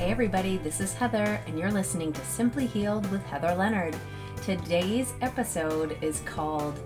[0.00, 3.94] Hey, everybody, this is Heather, and you're listening to Simply Healed with Heather Leonard.
[4.42, 6.78] Today's episode is called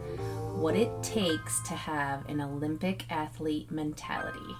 [0.57, 4.57] What It Takes to Have an Olympic Athlete Mentality.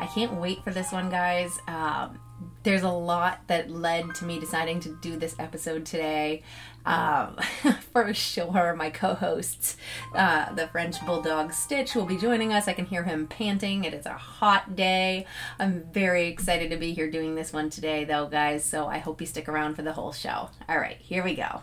[0.00, 1.60] I can't wait for this one, guys.
[1.68, 2.18] Um,
[2.62, 6.42] there's a lot that led to me deciding to do this episode today.
[6.84, 7.36] Um,
[7.92, 9.76] for sure, my co hosts,
[10.14, 12.68] uh, the French Bulldog Stitch, will be joining us.
[12.68, 13.84] I can hear him panting.
[13.84, 15.26] It is a hot day.
[15.58, 18.64] I'm very excited to be here doing this one today, though, guys.
[18.64, 20.50] So I hope you stick around for the whole show.
[20.68, 21.62] All right, here we go.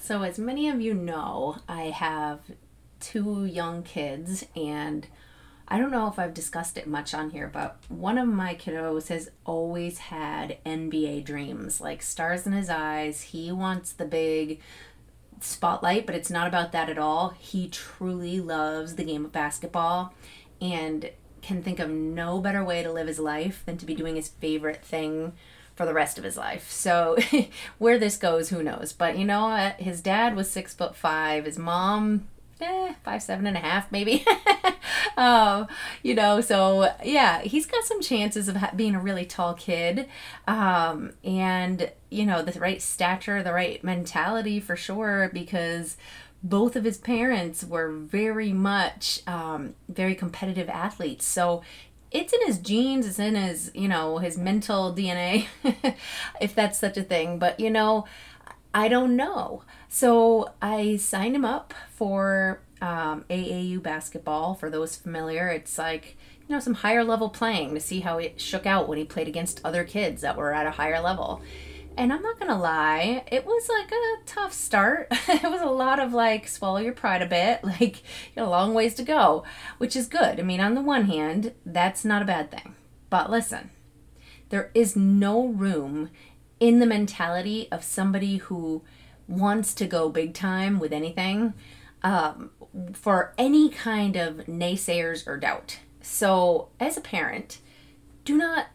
[0.00, 2.40] So, as many of you know, I have
[3.00, 5.06] two young kids and
[5.70, 9.08] I don't know if I've discussed it much on here, but one of my kiddos
[9.08, 13.20] has always had NBA dreams, like stars in his eyes.
[13.20, 14.60] He wants the big
[15.40, 17.34] spotlight, but it's not about that at all.
[17.38, 20.14] He truly loves the game of basketball
[20.60, 21.10] and
[21.42, 24.28] can think of no better way to live his life than to be doing his
[24.28, 25.32] favorite thing
[25.74, 26.70] for the rest of his life.
[26.70, 27.16] So
[27.78, 28.92] where this goes, who knows?
[28.92, 29.80] But you know what?
[29.80, 31.44] His dad was six foot five.
[31.44, 32.26] His mom
[32.60, 34.24] eh, five, seven and a half, maybe.
[35.16, 35.66] um,
[36.02, 40.08] you know, so yeah, he's got some chances of being a really tall kid.
[40.46, 45.96] Um, and, you know, the right stature, the right mentality for sure, because
[46.42, 51.26] both of his parents were very much um, very competitive athletes.
[51.26, 51.62] So
[52.10, 55.46] it's in his genes, it's in his, you know, his mental DNA,
[56.40, 57.38] if that's such a thing.
[57.38, 58.06] But, you know,
[58.74, 59.62] I don't know.
[59.88, 64.54] So I signed him up for um, AAU basketball.
[64.54, 66.16] For those familiar, it's like
[66.46, 69.28] you know some higher level playing to see how it shook out when he played
[69.28, 71.42] against other kids that were at a higher level.
[71.96, 75.08] And I'm not gonna lie, it was like a tough start.
[75.28, 78.50] it was a lot of like swallow your pride a bit, like you got a
[78.50, 79.44] long ways to go,
[79.78, 80.38] which is good.
[80.38, 82.76] I mean, on the one hand, that's not a bad thing.
[83.10, 83.70] But listen,
[84.50, 86.10] there is no room
[86.60, 88.82] in the mentality of somebody who
[89.26, 91.54] wants to go big time with anything
[92.02, 92.50] um,
[92.92, 95.78] for any kind of naysayers or doubt.
[96.00, 97.58] So, as a parent,
[98.24, 98.66] do not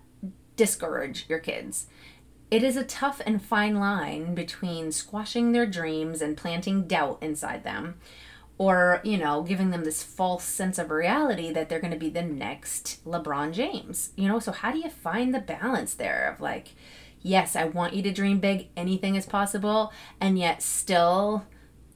[0.56, 1.88] discourage your kids.
[2.52, 7.64] It is a tough and fine line between squashing their dreams and planting doubt inside
[7.64, 7.96] them,
[8.60, 12.12] or, you know, giving them this false sense of reality that they're going to be
[12.12, 14.12] the next LeBron James.
[14.16, 16.76] You know, so how do you find the balance there of like,
[17.24, 19.92] yes, I want you to dream big, anything is possible,
[20.22, 21.46] and yet still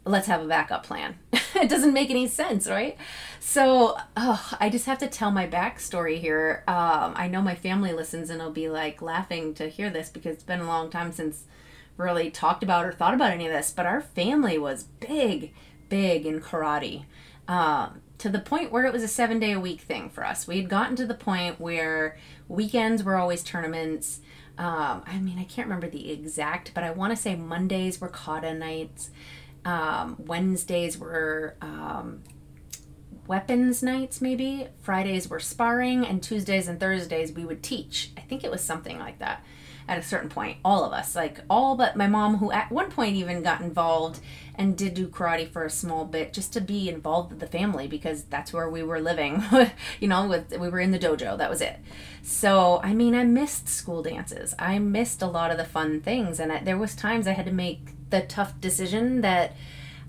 [0.05, 1.19] let's have a backup plan.
[1.55, 2.97] it doesn't make any sense, right?
[3.39, 6.63] So, oh, I just have to tell my backstory here.
[6.67, 10.35] Um, I know my family listens and will be like laughing to hear this because
[10.35, 11.43] it's been a long time since
[11.97, 13.71] really talked about or thought about any of this.
[13.71, 15.53] But our family was big,
[15.89, 17.05] big in karate.
[17.47, 20.47] Um, to the point where it was a seven day a week thing for us.
[20.47, 22.17] We had gotten to the point where
[22.47, 24.21] weekends were always tournaments
[24.57, 28.07] um, I mean, I can't remember the exact, but I want to say Mondays were
[28.07, 29.11] kata nights.
[29.65, 32.23] Um, Wednesdays were um,
[33.27, 34.67] weapons nights, maybe.
[34.81, 38.11] Fridays were sparring, and Tuesdays and Thursdays we would teach.
[38.17, 39.43] I think it was something like that
[39.87, 40.57] at a certain point.
[40.63, 44.19] All of us, like all but my mom, who at one point even got involved
[44.55, 47.87] and did do karate for a small bit just to be involved with the family
[47.87, 49.43] because that's where we were living.
[49.99, 51.37] you know, with we were in the dojo.
[51.37, 51.77] That was it.
[52.21, 54.53] So I mean, I missed school dances.
[54.59, 57.45] I missed a lot of the fun things, and I, there was times I had
[57.45, 59.55] to make the tough decision that.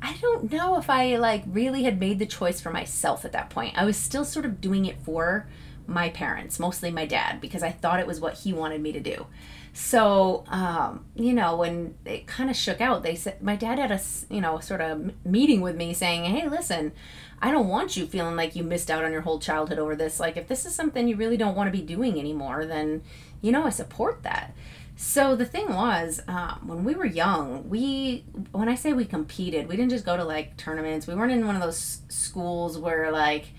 [0.01, 3.51] I don't know if I like really had made the choice for myself at that
[3.51, 3.77] point.
[3.77, 5.49] I was still sort of doing it for
[5.89, 9.01] my parents, mostly my dad, because I thought it was what he wanted me to
[9.01, 9.27] do.
[9.73, 13.93] So, um, you know, when it kind of shook out, they said, my dad had
[13.93, 16.93] a, you know, sort of meeting with me saying, hey, listen,
[17.41, 20.19] I don't want you feeling like you missed out on your whole childhood over this.
[20.19, 23.03] Like, if this is something you really don't want to be doing anymore, then,
[23.41, 24.53] you know, I support that.
[24.97, 29.69] So the thing was, um, when we were young, we, when I say we competed,
[29.69, 31.07] we didn't just go to like tournaments.
[31.07, 33.51] We weren't in one of those schools where like,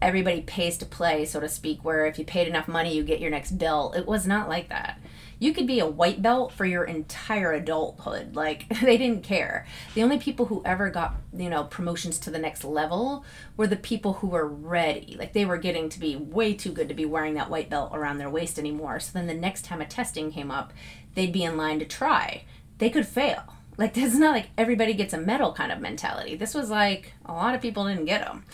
[0.00, 3.20] everybody pays to play, so to speak, where if you paid enough money, you get
[3.20, 3.92] your next bill.
[3.94, 4.98] It was not like that
[5.44, 8.34] you could be a white belt for your entire adulthood.
[8.34, 9.66] Like they didn't care.
[9.94, 13.26] The only people who ever got, you know, promotions to the next level
[13.58, 15.16] were the people who were ready.
[15.18, 17.90] Like they were getting to be way too good to be wearing that white belt
[17.92, 18.98] around their waist anymore.
[19.00, 20.72] So then the next time a testing came up,
[21.14, 22.44] they'd be in line to try.
[22.78, 23.42] They could fail.
[23.76, 26.36] Like this is not like everybody gets a medal kind of mentality.
[26.36, 28.44] This was like a lot of people didn't get them.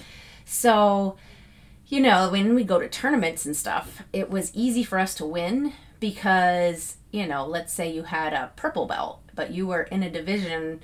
[0.45, 1.17] So,
[1.87, 5.25] you know, when we go to tournaments and stuff, it was easy for us to
[5.25, 10.03] win because you know let's say you had a purple belt but you were in
[10.03, 10.81] a division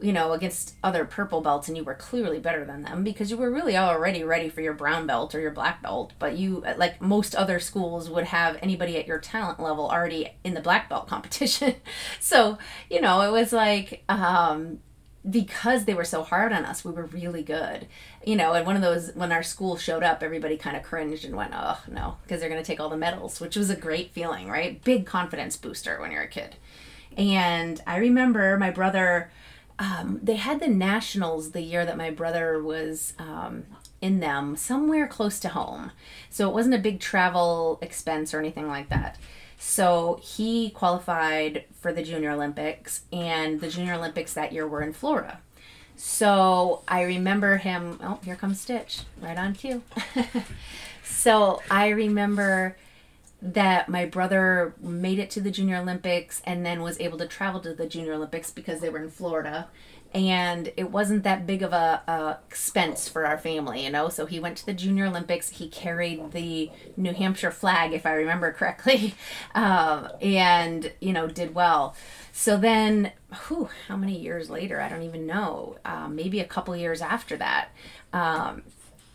[0.00, 3.36] you know, against other purple belts and you were clearly better than them because you
[3.36, 6.12] were really already ready for your brown belt or your black belt.
[6.18, 10.54] But you, like most other schools, would have anybody at your talent level already in
[10.54, 11.74] the black belt competition.
[12.20, 12.58] so,
[12.90, 14.80] you know, it was like, um,
[15.28, 17.86] because they were so hard on us, we were really good.
[18.24, 21.24] You know, and one of those, when our school showed up, everybody kind of cringed
[21.24, 23.76] and went, oh, no, because they're going to take all the medals, which was a
[23.76, 24.82] great feeling, right?
[24.84, 26.56] Big confidence booster when you're a kid.
[27.16, 29.30] And I remember my brother,
[29.78, 33.64] um, they had the nationals the year that my brother was um,
[34.00, 35.90] in them, somewhere close to home.
[36.30, 39.18] So it wasn't a big travel expense or anything like that.
[39.58, 44.92] So he qualified for the Junior Olympics, and the Junior Olympics that year were in
[44.92, 45.40] Florida.
[45.96, 47.98] So I remember him.
[48.02, 49.82] Oh, here comes Stitch, right on cue.
[51.04, 52.76] so I remember
[53.40, 57.60] that my brother made it to the Junior Olympics and then was able to travel
[57.60, 59.68] to the Junior Olympics because they were in Florida
[60.14, 64.08] and it wasn't that big of a, a, expense for our family, you know.
[64.08, 65.50] So he went to the Junior Olympics.
[65.50, 69.14] He carried the New Hampshire flag, if I remember correctly,
[69.54, 71.94] um, and you know did well.
[72.32, 73.12] So then,
[73.48, 74.80] whew, how many years later?
[74.80, 75.76] I don't even know.
[75.84, 77.68] Um, maybe a couple years after that.
[78.12, 78.62] Um,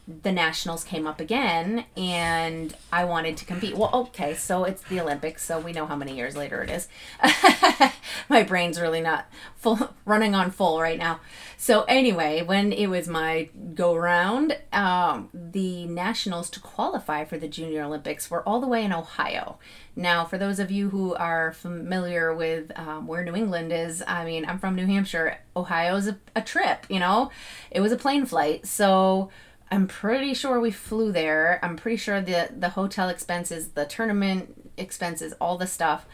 [0.07, 3.77] the nationals came up again and I wanted to compete.
[3.77, 6.89] Well, okay, so it's the Olympics, so we know how many years later it is.
[8.29, 11.21] my brain's really not full running on full right now.
[11.55, 17.47] So anyway, when it was my go round, um, the nationals to qualify for the
[17.47, 19.57] Junior Olympics were all the way in Ohio.
[19.95, 24.25] Now, for those of you who are familiar with um, where New England is, I
[24.25, 25.37] mean, I'm from New Hampshire.
[25.55, 27.31] Ohio's a, a trip, you know.
[27.71, 29.29] It was a plane flight, so
[29.73, 31.59] I'm pretty sure we flew there.
[31.63, 36.05] I'm pretty sure the the hotel expenses, the tournament expenses, all the stuff.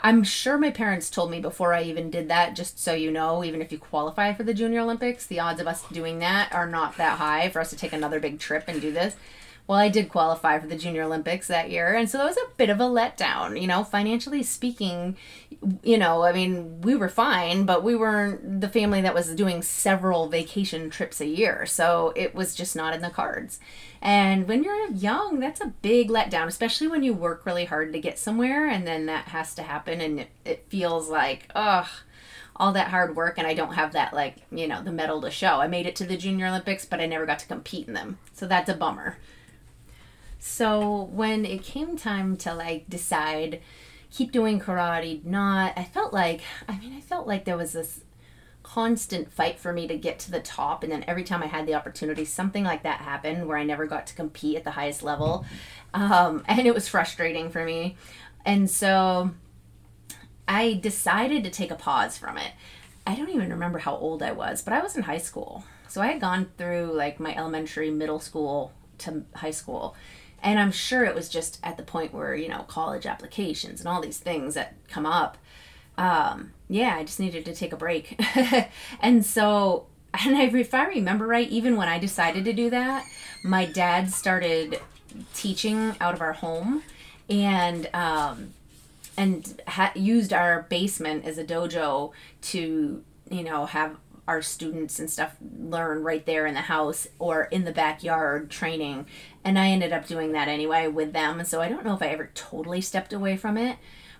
[0.00, 3.44] I'm sure my parents told me before I even did that, just so you know,
[3.44, 6.66] even if you qualify for the Junior Olympics, the odds of us doing that are
[6.66, 9.14] not that high for us to take another big trip and do this
[9.66, 12.50] well, I did qualify for the Junior Olympics that year, and so that was a
[12.58, 13.58] bit of a letdown.
[13.58, 15.16] You know, financially speaking,
[15.82, 19.62] you know, I mean, we were fine, but we weren't the family that was doing
[19.62, 23.58] several vacation trips a year, so it was just not in the cards.
[24.02, 28.00] And when you're young, that's a big letdown, especially when you work really hard to
[28.00, 31.88] get somewhere, and then that has to happen, and it, it feels like, ugh
[32.56, 35.30] all that hard work and I don't have that like, you know, the medal to
[35.32, 35.60] show.
[35.60, 38.18] I made it to the Junior Olympics, but I never got to compete in them.
[38.32, 39.18] So that's a bummer.
[40.46, 43.62] So when it came time to like decide
[44.10, 48.04] keep doing karate, not, I felt like, I mean, I felt like there was this
[48.62, 51.66] constant fight for me to get to the top and then every time i had
[51.66, 55.02] the opportunity something like that happened where i never got to compete at the highest
[55.02, 55.44] level.
[55.92, 57.96] Um, and it was frustrating for me.
[58.44, 59.30] And so
[60.46, 62.52] i decided to take a pause from it.
[63.06, 65.64] I don't even remember how old i was but i was in high school.
[65.88, 69.96] So i had gone through like my elementary middle school to high school
[70.44, 73.88] and I'm sure it was just at the point where, you know, college applications and
[73.88, 75.38] all these things that come up.
[75.96, 78.20] Um, yeah, I just needed to take a break.
[79.00, 83.06] and so, and I, if I remember right, even when I decided to do that,
[83.42, 84.80] my dad started
[85.32, 86.82] teaching out of our home
[87.30, 88.52] and, um,
[89.16, 92.12] and ha- used our basement as a dojo
[92.42, 97.44] to, you know, have our students and stuff learn right there in the house or
[97.44, 99.06] in the backyard training.
[99.44, 101.44] And I ended up doing that anyway with them.
[101.44, 103.76] So I don't know if I ever totally stepped away from it.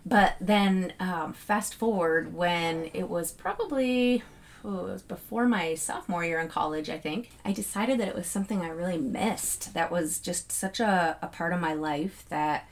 [0.07, 4.23] But then um, fast forward when it was probably
[4.65, 7.31] oh, it was before my sophomore year in college, I think.
[7.45, 9.75] I decided that it was something I really missed.
[9.75, 12.69] That was just such a, a part of my life that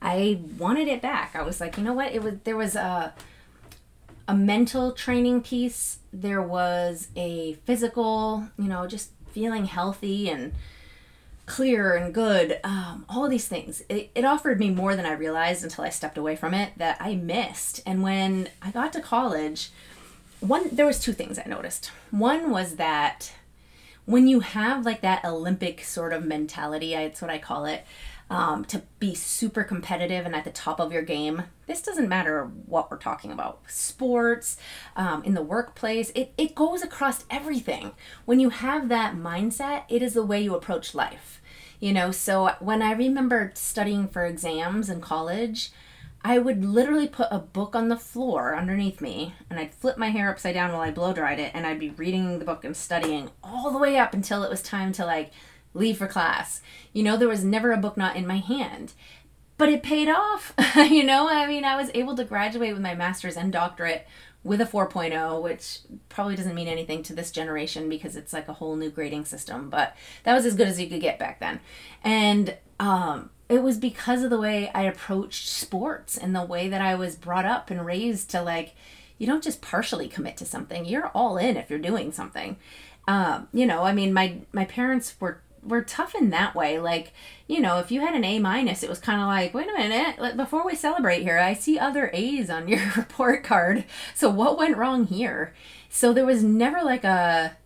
[0.00, 1.34] I wanted it back.
[1.34, 2.12] I was like, you know what?
[2.12, 3.14] It was there was a
[4.28, 5.98] a mental training piece.
[6.12, 10.52] There was a physical, you know, just feeling healthy and
[11.46, 12.58] clear and good.
[12.64, 13.82] Um, all these things.
[13.88, 16.96] It, it offered me more than I realized until I stepped away from it that
[17.00, 17.82] I missed.
[17.84, 19.70] And when I got to college,
[20.40, 21.90] one there was two things I noticed.
[22.10, 23.32] One was that
[24.04, 27.84] when you have like that Olympic sort of mentality, it's what I call it,
[28.32, 31.42] um, to be super competitive and at the top of your game.
[31.66, 34.56] This doesn't matter what we're talking about sports,
[34.96, 37.92] um, in the workplace, it, it goes across everything.
[38.24, 41.42] When you have that mindset, it is the way you approach life.
[41.78, 45.70] You know, so when I remember studying for exams in college,
[46.24, 50.08] I would literally put a book on the floor underneath me and I'd flip my
[50.08, 52.76] hair upside down while I blow dried it and I'd be reading the book and
[52.76, 55.32] studying all the way up until it was time to like
[55.74, 56.60] leave for class.
[56.92, 58.92] You know, there was never a book not in my hand.
[59.58, 60.54] But it paid off.
[60.76, 64.06] you know, I mean, I was able to graduate with my master's and doctorate
[64.44, 68.54] with a 4.0, which probably doesn't mean anything to this generation because it's like a
[68.54, 71.60] whole new grading system, but that was as good as you could get back then.
[72.02, 76.80] And um, it was because of the way I approached sports and the way that
[76.80, 78.74] I was brought up and raised to like,
[79.16, 82.56] you don't just partially commit to something, you're all in if you're doing something.
[83.06, 86.78] Um, you know, I mean, my, my parents were were tough in that way.
[86.78, 87.12] Like,
[87.46, 89.72] you know, if you had an A minus, it was kind of like, wait a
[89.72, 93.84] minute, before we celebrate here, I see other A's on your report card.
[94.14, 95.54] So what went wrong here?
[95.88, 97.56] So there was never like a,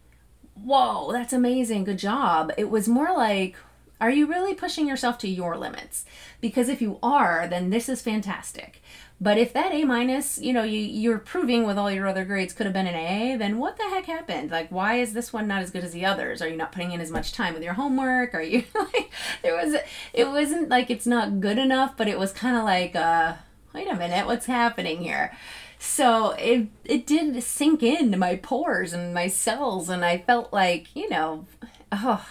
[0.54, 2.52] whoa, that's amazing, good job.
[2.56, 3.56] It was more like,
[4.00, 6.04] are you really pushing yourself to your limits?
[6.40, 8.82] Because if you are, then this is fantastic.
[9.18, 12.52] But if that A minus, you know, you you're proving with all your other grades
[12.52, 14.50] could have been an A, then what the heck happened?
[14.50, 16.42] Like, why is this one not as good as the others?
[16.42, 18.34] Are you not putting in as much time with your homework?
[18.34, 19.10] Are you like
[19.42, 19.74] there was
[20.12, 23.34] it wasn't like it's not good enough, but it was kind of like, uh,
[23.74, 25.32] wait a minute, what's happening here?
[25.78, 30.94] So it it did sink into my pores and my cells, and I felt like
[30.94, 31.46] you know,
[31.90, 32.26] oh,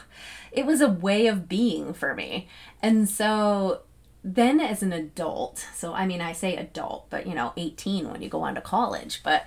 [0.51, 2.48] it was a way of being for me,
[2.82, 3.82] and so
[4.25, 8.24] then as an adult, so I mean, I say adult, but you know, 18 when
[8.24, 9.46] you go on to college, but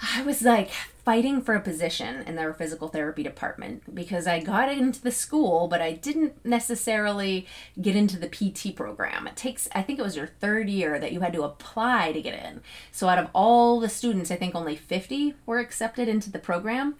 [0.00, 0.70] I was like
[1.04, 5.68] fighting for a position in their physical therapy department because I got into the school,
[5.68, 7.46] but I didn't necessarily
[7.80, 9.26] get into the PT program.
[9.26, 12.22] It takes, I think it was your third year that you had to apply to
[12.22, 12.62] get in.
[12.92, 16.94] So out of all the students, I think only 50 were accepted into the program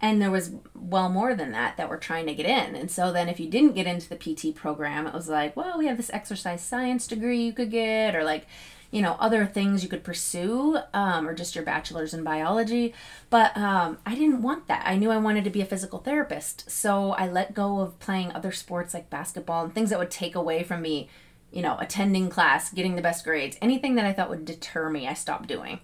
[0.00, 2.74] and there was well more than that that were trying to get in.
[2.74, 5.78] And so then if you didn't get into the pt program it was like well
[5.78, 8.46] we have this exercise science degree you could get or like
[8.90, 12.94] you know other things you could pursue um, or just your bachelor's in biology.
[13.28, 14.82] But um, i didn't want that.
[14.86, 16.70] I knew i wanted to be a physical therapist.
[16.70, 20.34] So i let go of playing other sports like basketball and things that would take
[20.34, 21.08] away from me
[21.52, 25.06] you know attending class getting the best grades anything that i thought would deter me
[25.06, 25.80] i stopped doing.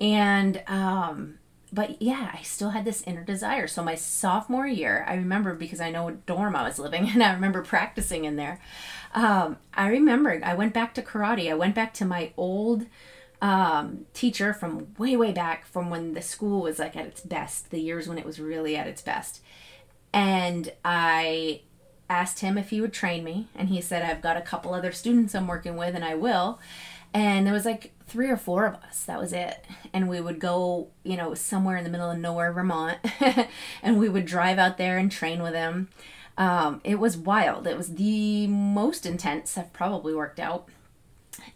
[0.00, 1.38] And um,
[1.74, 3.66] but yeah, I still had this inner desire.
[3.66, 7.22] So my sophomore year, I remember because I know what dorm I was living and
[7.22, 8.60] I remember practicing in there.
[9.14, 11.50] Um, I remember I went back to karate.
[11.50, 12.86] I went back to my old
[13.42, 17.70] um, teacher from way, way back from when the school was like at its best,
[17.70, 19.42] the years when it was really at its best.
[20.12, 21.62] And I
[22.08, 23.48] asked him if he would train me.
[23.54, 26.60] And he said, I've got a couple other students I'm working with and I will
[27.14, 29.04] and there was like three or four of us.
[29.04, 29.64] That was it.
[29.92, 32.98] And we would go you know somewhere in the middle of nowhere vermont
[33.82, 35.88] and we would drive out there and train with him.
[36.36, 37.66] Um, it was wild.
[37.66, 40.68] It was the most intense i've probably worked out.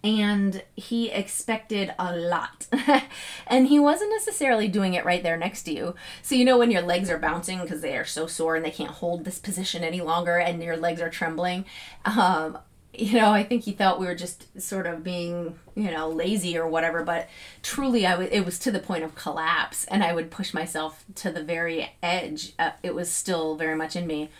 [0.02, 2.66] And he expected a lot.
[3.46, 5.94] and he wasn't necessarily doing it right there next to you.
[6.22, 8.70] So, you know, when your legs are bouncing because they are so sore and they
[8.70, 11.64] can't hold this position any longer and your legs are trembling,
[12.04, 12.58] um,
[12.94, 16.56] you know, I think he thought we were just sort of being, you know, lazy
[16.56, 17.02] or whatever.
[17.04, 17.28] But
[17.62, 21.04] truly, I w- it was to the point of collapse, and I would push myself
[21.16, 22.54] to the very edge.
[22.58, 24.30] Uh, it was still very much in me.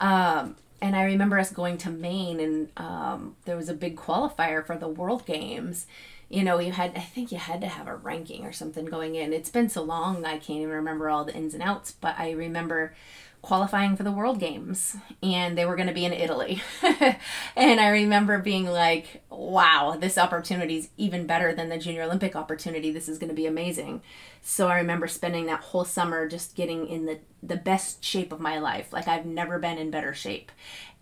[0.00, 4.64] Um, and I remember us going to Maine, and um, there was a big qualifier
[4.64, 5.86] for the World Games.
[6.28, 9.14] You know, you had, I think you had to have a ranking or something going
[9.14, 9.32] in.
[9.32, 12.32] It's been so long, I can't even remember all the ins and outs, but I
[12.32, 12.94] remember
[13.40, 16.60] qualifying for the World Games and they were going to be in Italy.
[17.56, 22.34] and I remember being like, wow, this opportunity is even better than the Junior Olympic
[22.34, 22.90] opportunity.
[22.90, 24.02] This is going to be amazing.
[24.42, 28.40] So I remember spending that whole summer just getting in the, the best shape of
[28.40, 28.92] my life.
[28.92, 30.50] Like I've never been in better shape.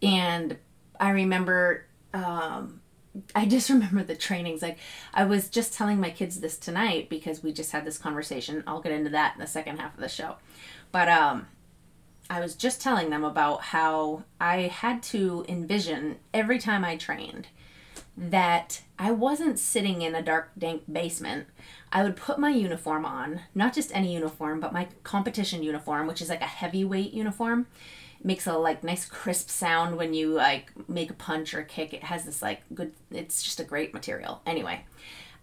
[0.02, 0.58] And
[1.00, 2.80] I remember, um,
[3.34, 4.62] I just remember the trainings.
[4.62, 4.78] Like
[5.14, 8.62] I was just telling my kids this tonight because we just had this conversation.
[8.66, 10.36] I'll get into that in the second half of the show.
[10.92, 11.46] But um
[12.28, 17.46] I was just telling them about how I had to envision every time I trained
[18.16, 21.46] that I wasn't sitting in a dark, dank basement.
[21.92, 26.22] I would put my uniform on, not just any uniform, but my competition uniform, which
[26.22, 27.66] is like a heavyweight uniform.
[28.22, 31.94] Makes a like nice crisp sound when you like make a punch or kick.
[31.94, 32.92] It has this like good.
[33.10, 34.42] It's just a great material.
[34.46, 34.84] Anyway,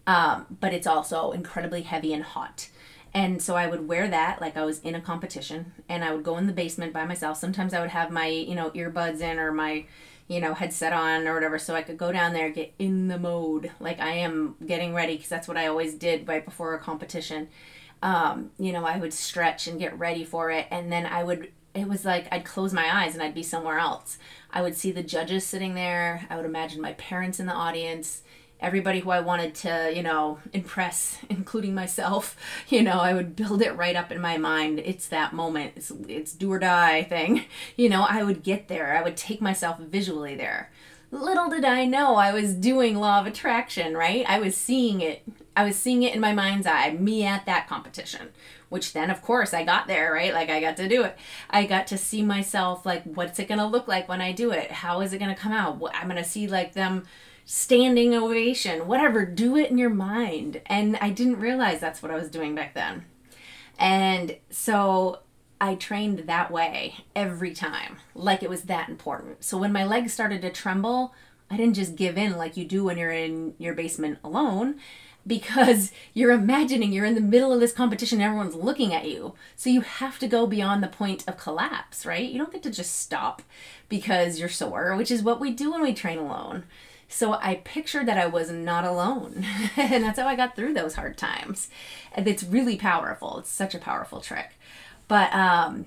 [0.06, 2.70] um, but it's also incredibly heavy and hot.
[3.14, 6.24] And so I would wear that like I was in a competition and I would
[6.24, 7.38] go in the basement by myself.
[7.38, 9.86] Sometimes I would have my, you know, earbuds in or my,
[10.28, 13.20] you know, headset on or whatever so I could go down there, get in the
[13.20, 13.72] mode.
[13.80, 17.50] Like I am getting ready because that's what I always did right before a competition.
[18.02, 21.52] Um, you know, I would stretch and get ready for it and then I would
[21.74, 24.18] it was like I'd close my eyes and I'd be somewhere else.
[24.52, 26.28] I would see the judges sitting there.
[26.30, 28.22] I would imagine my parents in the audience
[28.64, 32.36] everybody who I wanted to, you know, impress, including myself,
[32.70, 34.80] you know, I would build it right up in my mind.
[34.80, 35.74] It's that moment.
[35.76, 37.46] It's it's do or die thing.
[37.76, 38.96] You know, I would get there.
[38.96, 40.72] I would take myself visually there.
[41.14, 44.26] Little did I know I was doing law of attraction, right?
[44.28, 45.24] I was seeing it.
[45.56, 48.30] I was seeing it in my mind's eye, me at that competition,
[48.70, 50.34] which then, of course, I got there, right?
[50.34, 51.16] Like, I got to do it.
[51.50, 54.50] I got to see myself, like, what's it going to look like when I do
[54.50, 54.72] it?
[54.72, 55.80] How is it going to come out?
[55.94, 57.06] I'm going to see, like, them
[57.46, 59.26] standing ovation, whatever.
[59.26, 60.62] Do it in your mind.
[60.66, 63.06] And I didn't realize that's what I was doing back then.
[63.78, 65.20] And so
[65.64, 69.46] I trained that way every time, like it was that important.
[69.46, 71.16] So when my legs started to tremble,
[71.50, 74.76] I didn't just give in like you do when you're in your basement alone
[75.26, 79.36] because you're imagining you're in the middle of this competition and everyone's looking at you.
[79.56, 82.30] So you have to go beyond the point of collapse right?
[82.30, 83.42] You don't get to just stop
[83.88, 86.66] because you're sore which is what we do when we train alone.
[87.08, 89.46] So i pictured that i was not alone
[89.78, 91.70] and that's how i got through those hard times.
[92.12, 93.38] And it's really powerful.
[93.38, 94.58] It's such a powerful trick
[95.08, 95.86] but um,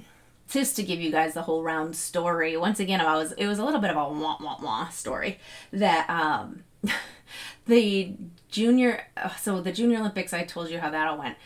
[0.49, 3.59] just to give you guys the whole round story, once again, I was it was
[3.59, 5.39] a little bit of a wah wah wah story
[5.73, 6.65] that um,
[7.67, 8.15] the
[8.49, 9.07] junior
[9.39, 11.37] so the junior Olympics I told you how that all went.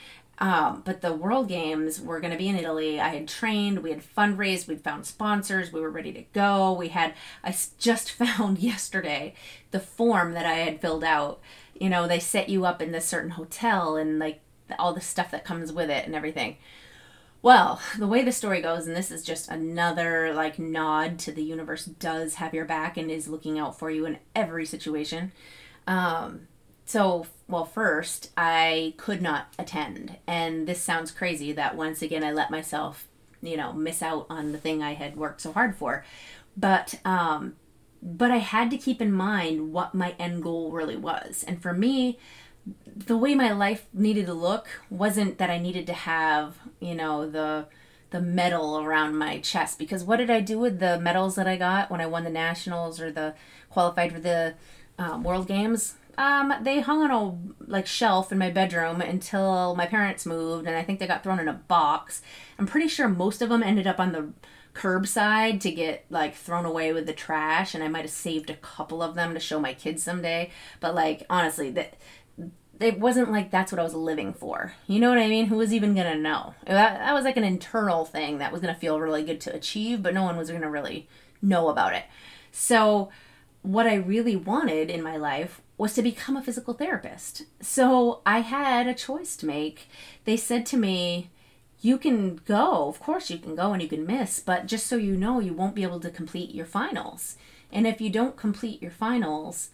[0.40, 2.98] Um, but the World Games were going to be in Italy.
[2.98, 6.72] I had trained, we had fundraised, we'd found sponsors, we were ready to go.
[6.72, 7.12] We had,
[7.44, 9.34] I just found yesterday
[9.70, 11.40] the form that I had filled out.
[11.78, 14.40] You know, they set you up in this certain hotel and like
[14.78, 16.56] all the stuff that comes with it and everything.
[17.42, 21.42] Well, the way the story goes, and this is just another like nod to the
[21.42, 25.32] universe does have your back and is looking out for you in every situation.
[25.86, 26.48] Um,
[26.84, 30.16] so, well, first, I could not attend.
[30.26, 33.06] And this sounds crazy that once again I let myself,
[33.42, 36.04] you know, miss out on the thing I had worked so hard for.
[36.56, 37.54] But, um,
[38.02, 41.44] but I had to keep in mind what my end goal really was.
[41.46, 42.18] And for me,
[42.96, 47.28] the way my life needed to look wasn't that I needed to have, you know,
[47.28, 47.66] the
[48.10, 51.56] the medal around my chest because what did I do with the medals that I
[51.56, 53.34] got when I won the nationals or the
[53.70, 54.54] qualified for the
[54.98, 55.94] um, world games?
[56.18, 60.76] Um, they hung on a like shelf in my bedroom until my parents moved, and
[60.76, 62.20] I think they got thrown in a box.
[62.58, 64.32] I'm pretty sure most of them ended up on the
[64.74, 68.56] curbside to get like thrown away with the trash, and I might have saved a
[68.56, 70.50] couple of them to show my kids someday.
[70.80, 71.94] But like honestly, that
[72.80, 74.72] it wasn't like that's what I was living for.
[74.86, 75.46] You know what I mean?
[75.46, 76.54] Who was even gonna know?
[76.66, 80.02] That, that was like an internal thing that was gonna feel really good to achieve,
[80.02, 81.06] but no one was gonna really
[81.42, 82.04] know about it.
[82.50, 83.10] So,
[83.62, 87.42] what I really wanted in my life was to become a physical therapist.
[87.60, 89.88] So, I had a choice to make.
[90.24, 91.30] They said to me,
[91.82, 94.96] you can go, of course, you can go and you can miss, but just so
[94.96, 97.36] you know, you won't be able to complete your finals.
[97.72, 99.70] And if you don't complete your finals,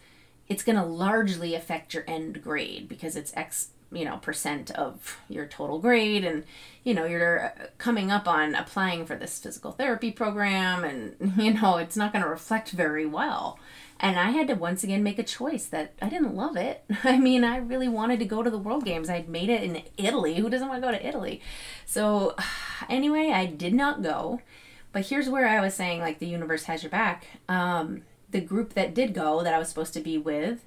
[0.48, 5.18] it's going to largely affect your end grade because it's X, you know, percent of
[5.28, 6.24] your total grade.
[6.24, 6.44] And,
[6.84, 11.54] you know, you're uh, coming up on applying for this physical therapy program and, you
[11.54, 13.58] know, it's not going to reflect very well.
[13.98, 16.84] And I had to once again make a choice that I didn't love it.
[17.04, 19.08] I mean, I really wanted to go to the World Games.
[19.08, 20.34] I'd made it in Italy.
[20.34, 21.40] Who doesn't want to go to Italy?
[21.86, 22.36] So,
[22.88, 24.40] anyway, I did not go.
[24.92, 27.26] But here's where I was saying, like, the universe has your back.
[27.48, 28.02] Um,
[28.36, 30.62] the group that did go that I was supposed to be with,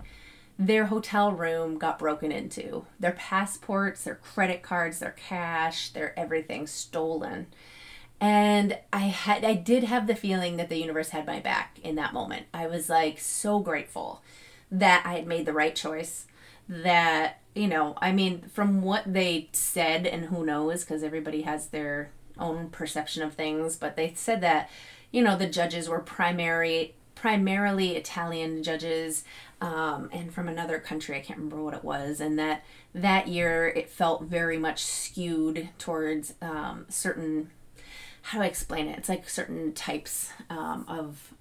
[0.58, 2.88] their hotel room got broken into.
[3.00, 7.46] Their passports, their credit cards, their cash, their everything stolen.
[8.20, 11.94] And I had I did have the feeling that the universe had my back in
[11.96, 12.48] that moment.
[12.56, 14.24] I was like so grateful
[14.72, 16.26] that I had made the right choice.
[16.68, 21.68] That, you know, I mean, from what they said, and who knows, because everybody has
[21.68, 24.70] their own perception of things, but they said that,
[25.12, 29.26] you know, the judges were primary primarily Italian judges
[29.60, 31.18] um, and from another country.
[31.18, 32.22] I can't remember what it was.
[32.22, 37.52] And that that year it felt very much skewed towards um, certain.
[38.22, 38.98] How do I explain it?
[38.98, 41.34] It's like certain types um, of,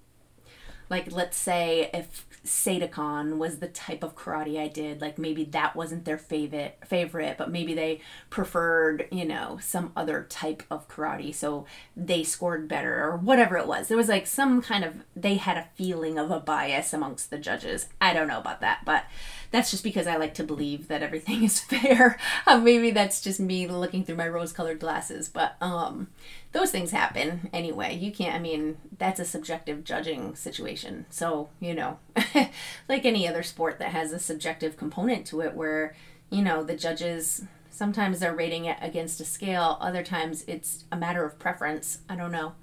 [0.89, 5.01] like let's say if Seidokan was the type of karate I did.
[5.01, 10.25] Like maybe that wasn't their favorite favorite, but maybe they preferred, you know, some other
[10.29, 11.33] type of karate.
[11.33, 13.87] So they scored better or whatever it was.
[13.87, 17.37] There was like some kind of they had a feeling of a bias amongst the
[17.37, 17.87] judges.
[17.99, 19.03] I don't know about that, but
[19.51, 22.17] that's just because I like to believe that everything is fair.
[22.45, 26.07] Uh, maybe that's just me looking through my rose-colored glasses, but um
[26.51, 27.95] those things happen anyway.
[27.95, 31.05] You can't, I mean, that's a subjective judging situation.
[31.11, 31.99] So, you know,
[32.89, 35.95] like any other sport that has a subjective component to it where,
[36.31, 40.97] you know, the judges sometimes they're rating it against a scale, other times it's a
[40.97, 41.99] matter of preference.
[42.09, 42.53] I don't know.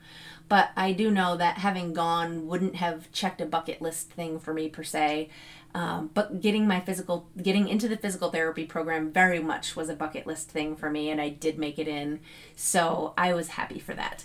[0.48, 4.52] But I do know that having gone wouldn't have checked a bucket list thing for
[4.52, 5.28] me per se.
[5.76, 9.94] Um, but getting my physical, getting into the physical therapy program very much was a
[9.94, 12.20] bucket list thing for me, and I did make it in.
[12.54, 14.24] So I was happy for that.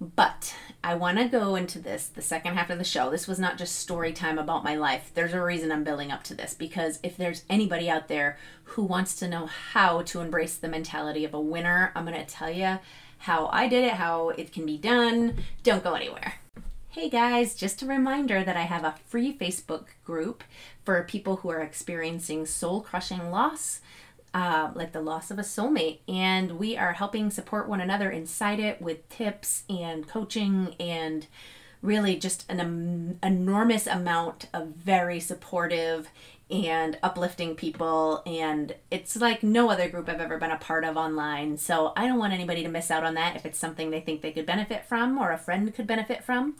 [0.00, 3.10] But I want to go into this the second half of the show.
[3.10, 5.10] This was not just story time about my life.
[5.12, 8.84] There's a reason I'm building up to this because if there's anybody out there who
[8.84, 12.50] wants to know how to embrace the mentality of a winner, I'm going to tell
[12.50, 12.78] you
[13.18, 15.38] how I did it, how it can be done.
[15.64, 16.34] Don't go anywhere.
[16.92, 20.44] Hey guys, just a reminder that I have a free Facebook group
[20.84, 23.80] for people who are experiencing soul crushing loss
[24.34, 26.00] uh, like the loss of a soulmate.
[26.06, 31.26] And we are helping support one another inside it with tips and coaching and
[31.80, 36.10] really just an um, enormous amount of very supportive
[36.52, 40.98] and uplifting people and it's like no other group I've ever been a part of
[40.98, 41.56] online.
[41.56, 44.20] So I don't want anybody to miss out on that if it's something they think
[44.20, 46.56] they could benefit from or a friend could benefit from.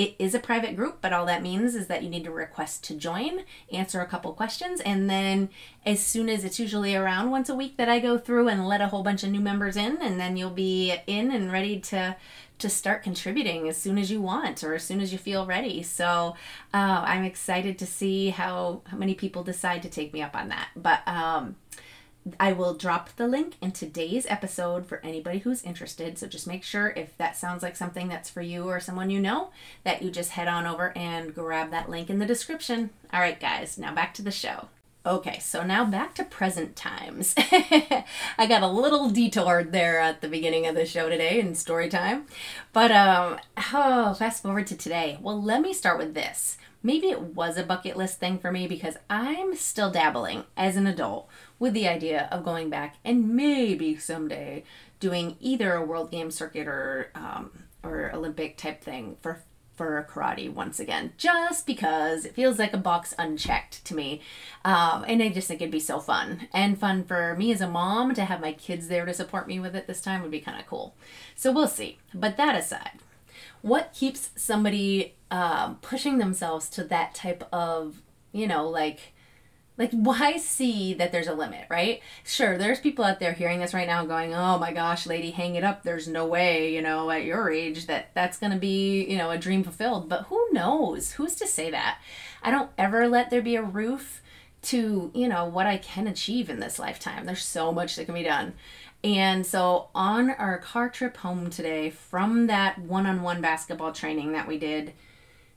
[0.00, 2.82] It is a private group, but all that means is that you need to request
[2.84, 5.50] to join, answer a couple questions, and then
[5.84, 8.80] as soon as it's usually around once a week that I go through and let
[8.80, 12.16] a whole bunch of new members in, and then you'll be in and ready to
[12.60, 15.82] to start contributing as soon as you want or as soon as you feel ready.
[15.82, 16.34] So
[16.72, 20.48] uh, I'm excited to see how how many people decide to take me up on
[20.48, 20.68] that.
[20.76, 21.56] But um,
[22.38, 26.18] I will drop the link in today's episode for anybody who's interested.
[26.18, 29.20] So just make sure if that sounds like something that's for you or someone you
[29.20, 29.50] know,
[29.84, 32.90] that you just head on over and grab that link in the description.
[33.12, 34.68] All right, guys, now back to the show.
[35.06, 37.34] Okay, so now back to present times.
[37.38, 41.88] I got a little detoured there at the beginning of the show today in story
[41.88, 42.26] time.
[42.74, 43.38] But um
[43.72, 45.18] oh, fast forward to today.
[45.22, 46.58] Well, let me start with this.
[46.82, 50.86] Maybe it was a bucket list thing for me because I'm still dabbling as an
[50.86, 54.64] adult with the idea of going back and maybe someday
[54.98, 57.50] doing either a world game circuit or um,
[57.82, 59.40] or Olympic type thing for
[59.80, 64.20] for karate once again, just because it feels like a box unchecked to me,
[64.62, 67.66] um, and I just think it'd be so fun and fun for me as a
[67.66, 70.40] mom to have my kids there to support me with it this time would be
[70.40, 70.94] kind of cool.
[71.34, 71.96] So we'll see.
[72.12, 72.98] But that aside,
[73.62, 79.12] what keeps somebody um, pushing themselves to that type of you know like
[79.80, 82.02] like, why see that there's a limit, right?
[82.22, 85.54] Sure, there's people out there hearing this right now going, oh my gosh, lady, hang
[85.54, 85.82] it up.
[85.82, 89.30] There's no way, you know, at your age that that's going to be, you know,
[89.30, 90.06] a dream fulfilled.
[90.06, 91.12] But who knows?
[91.12, 91.98] Who's to say that?
[92.42, 94.20] I don't ever let there be a roof
[94.64, 97.24] to, you know, what I can achieve in this lifetime.
[97.24, 98.52] There's so much that can be done.
[99.02, 104.32] And so on our car trip home today from that one on one basketball training
[104.32, 104.92] that we did,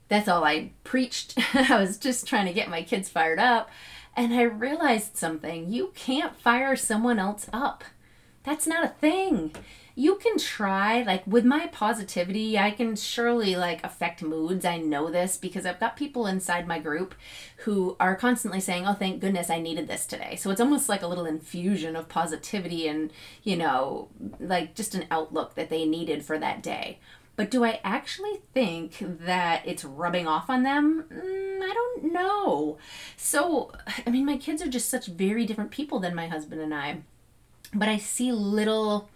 [0.07, 1.37] that's all I preached.
[1.53, 3.69] I was just trying to get my kids fired up.
[4.15, 5.71] And I realized something.
[5.71, 7.83] You can't fire someone else up.
[8.43, 9.55] That's not a thing.
[9.95, 14.65] You can try, like with my positivity, I can surely like affect moods.
[14.65, 17.13] I know this because I've got people inside my group
[17.57, 20.35] who are constantly saying, Oh, thank goodness I needed this today.
[20.35, 23.11] So it's almost like a little infusion of positivity and,
[23.43, 26.99] you know, like just an outlook that they needed for that day.
[27.35, 31.05] But do I actually think that it's rubbing off on them?
[31.11, 32.77] Mm, I don't know.
[33.17, 33.71] So,
[34.05, 37.01] I mean, my kids are just such very different people than my husband and I.
[37.73, 39.09] But I see little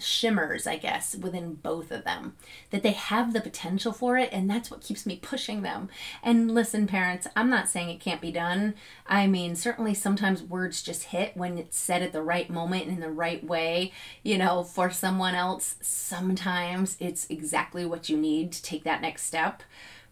[0.00, 2.34] shimmers, I guess, within both of them.
[2.70, 5.88] That they have the potential for it, and that's what keeps me pushing them.
[6.22, 8.74] And listen, parents, I'm not saying it can't be done.
[9.06, 13.00] I mean, certainly sometimes words just hit when it's said at the right moment in
[13.00, 13.92] the right way.
[14.22, 19.24] You know, for someone else, sometimes it's exactly what you need to take that next
[19.24, 19.62] step.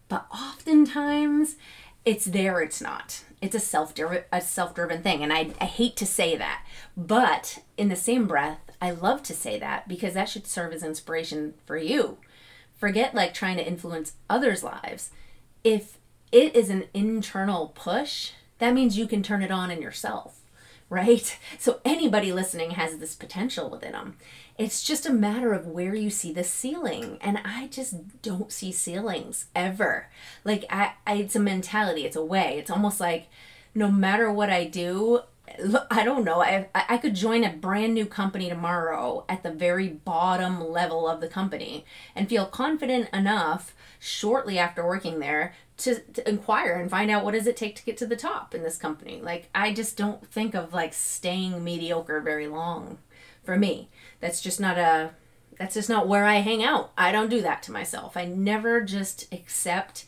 [0.09, 1.57] But oftentimes,
[2.05, 3.23] it's there, it's not.
[3.41, 3.93] It's a self
[4.31, 8.25] a self driven thing, and I I hate to say that, but in the same
[8.25, 12.17] breath, I love to say that because that should serve as inspiration for you.
[12.77, 15.09] Forget like trying to influence others' lives.
[15.63, 15.97] If
[16.31, 20.41] it is an internal push, that means you can turn it on in yourself,
[20.89, 21.37] right?
[21.57, 24.17] So anybody listening has this potential within them.
[24.57, 27.17] It's just a matter of where you see the ceiling.
[27.21, 30.09] And I just don't see ceilings ever.
[30.43, 32.57] Like I, I it's a mentality, it's a way.
[32.57, 33.27] It's almost like
[33.73, 35.21] no matter what I do,
[35.89, 36.41] I don't know.
[36.41, 41.21] I, I could join a brand new company tomorrow at the very bottom level of
[41.21, 47.09] the company and feel confident enough shortly after working there to, to inquire and find
[47.09, 49.21] out what does it take to get to the top in this company.
[49.21, 52.97] Like I just don't think of like staying mediocre very long
[53.43, 53.89] for me.
[54.19, 55.11] That's just not a
[55.57, 56.91] that's just not where I hang out.
[56.97, 58.15] I don't do that to myself.
[58.15, 60.05] I never just accept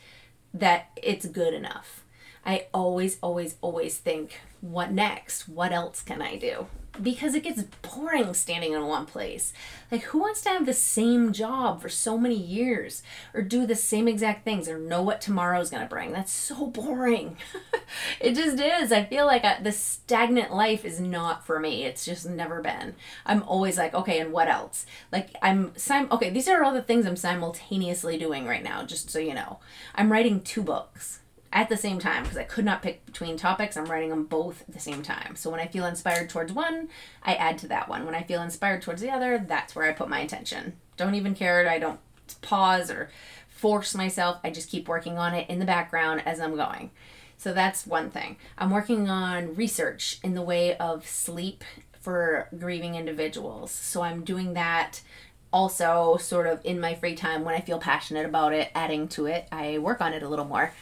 [0.54, 2.04] that it's good enough.
[2.45, 5.48] I always always always think what next?
[5.48, 6.67] What else can I do?
[7.02, 9.54] Because it gets boring standing in one place.
[9.89, 13.76] Like, who wants to have the same job for so many years or do the
[13.76, 16.12] same exact things or know what tomorrow's going to bring?
[16.12, 17.38] That's so boring.
[18.19, 18.91] it just is.
[18.91, 21.86] I feel like I, the stagnant life is not for me.
[21.86, 22.95] It's just never been.
[23.26, 24.86] I'm always like, okay, and what else?
[25.12, 29.10] Like, I'm, sim- okay, these are all the things I'm simultaneously doing right now, just
[29.10, 29.60] so you know.
[29.95, 31.18] I'm writing two books
[31.51, 33.75] at the same time because I could not pick between topics.
[33.75, 35.35] I'm writing them both at the same time.
[35.35, 36.89] So when I feel inspired towards one,
[37.23, 38.05] I add to that one.
[38.05, 40.73] When I feel inspired towards the other, that's where I put my attention.
[40.97, 41.67] Don't even care.
[41.67, 41.99] I don't
[42.41, 43.09] pause or
[43.47, 44.39] force myself.
[44.43, 46.91] I just keep working on it in the background as I'm going.
[47.38, 48.35] So that's one thing.
[48.57, 51.63] I'm working on research in the way of sleep
[51.99, 53.71] for grieving individuals.
[53.71, 55.01] So I'm doing that
[55.51, 59.25] also sort of in my free time when I feel passionate about it, adding to
[59.25, 59.47] it.
[59.51, 60.73] I work on it a little more.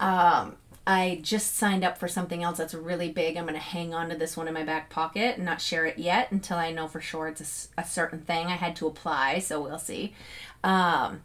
[0.00, 3.36] Um, I just signed up for something else that's really big.
[3.36, 5.86] I'm going to hang on to this one in my back pocket and not share
[5.86, 8.48] it yet until I know for sure it's a, a certain thing.
[8.48, 10.14] I had to apply, so we'll see.
[10.62, 11.22] Um,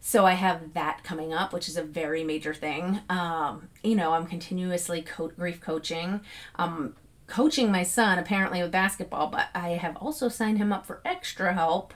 [0.00, 3.00] so I have that coming up, which is a very major thing.
[3.08, 6.20] Um, you know, I'm continuously co- grief coaching.
[6.56, 6.94] Um,
[7.28, 11.54] coaching my son apparently with basketball, but I have also signed him up for extra
[11.54, 11.94] help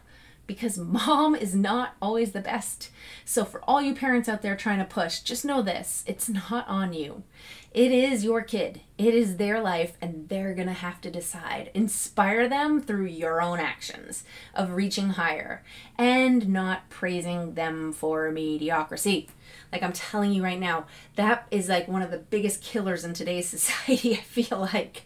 [0.50, 2.90] because mom is not always the best.
[3.24, 6.66] So, for all you parents out there trying to push, just know this it's not
[6.66, 7.22] on you.
[7.72, 11.70] It is your kid, it is their life, and they're gonna have to decide.
[11.72, 15.62] Inspire them through your own actions of reaching higher
[15.96, 19.28] and not praising them for mediocrity.
[19.72, 20.86] Like I'm telling you right now,
[21.16, 24.14] that is like one of the biggest killers in today's society.
[24.14, 25.02] I feel like,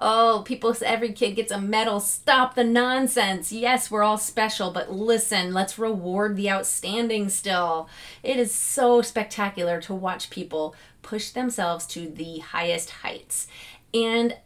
[0.00, 2.00] oh, people every kid gets a medal.
[2.00, 3.52] Stop the nonsense.
[3.52, 7.88] Yes, we're all special, but listen, let's reward the outstanding still.
[8.22, 13.46] It is so spectacular to watch people push themselves to the highest heights.
[13.92, 14.36] And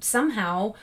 [0.00, 0.74] somehow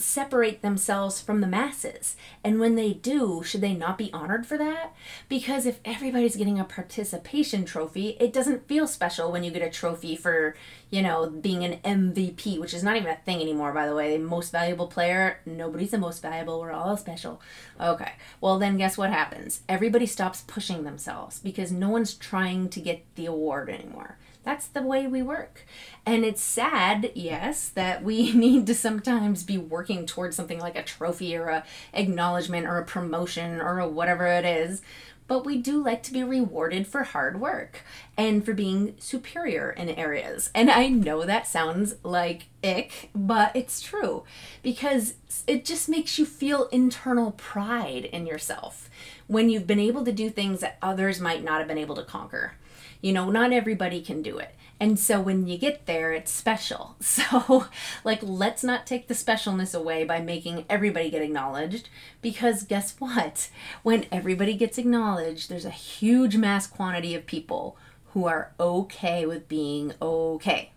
[0.00, 2.16] separate themselves from the masses.
[2.42, 4.94] And when they do, should they not be honored for that?
[5.28, 9.70] Because if everybody's getting a participation trophy, it doesn't feel special when you get a
[9.70, 10.56] trophy for,
[10.90, 14.16] you know, being an MVP, which is not even a thing anymore, by the way.
[14.16, 16.60] The most valuable player, nobody's the most valuable.
[16.60, 17.40] We're all special.
[17.80, 18.12] Okay.
[18.40, 19.60] Well, then guess what happens?
[19.68, 24.16] Everybody stops pushing themselves because no one's trying to get the award anymore.
[24.42, 25.66] That's the way we work.
[26.06, 30.82] And it's sad, yes, that we need to sometimes be working towards something like a
[30.82, 34.82] trophy or a acknowledgement or a promotion or a whatever it is.
[35.26, 37.82] But we do like to be rewarded for hard work
[38.16, 40.50] and for being superior in areas.
[40.56, 44.24] And I know that sounds like ick, but it's true
[44.60, 45.14] because
[45.46, 48.90] it just makes you feel internal pride in yourself
[49.28, 52.02] when you've been able to do things that others might not have been able to
[52.02, 52.54] conquer.
[53.00, 54.54] You know, not everybody can do it.
[54.80, 56.96] And so when you get there, it's special.
[57.10, 57.66] So,
[58.02, 61.90] like, let's not take the specialness away by making everybody get acknowledged.
[62.22, 63.50] Because guess what?
[63.82, 67.76] When everybody gets acknowledged, there's a huge mass quantity of people
[68.12, 70.70] who are okay with being okay.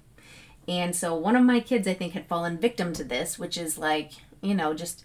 [0.68, 3.78] And so, one of my kids, I think, had fallen victim to this, which is
[3.78, 5.04] like, you know, just,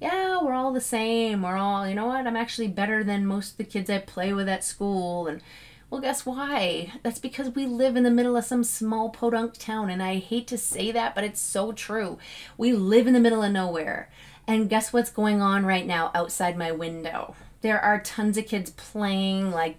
[0.00, 1.42] yeah, we're all the same.
[1.42, 2.26] We're all, you know what?
[2.26, 5.26] I'm actually better than most of the kids I play with at school.
[5.26, 5.42] And,
[5.90, 6.92] well, guess why?
[7.02, 10.46] That's because we live in the middle of some small podunk town, and I hate
[10.48, 12.18] to say that, but it's so true.
[12.58, 14.10] We live in the middle of nowhere.
[14.46, 17.34] And guess what's going on right now outside my window?
[17.60, 19.78] There are tons of kids playing like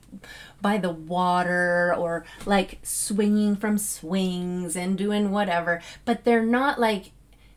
[0.62, 7.12] by the water or like swinging from swings and doing whatever, but they're not like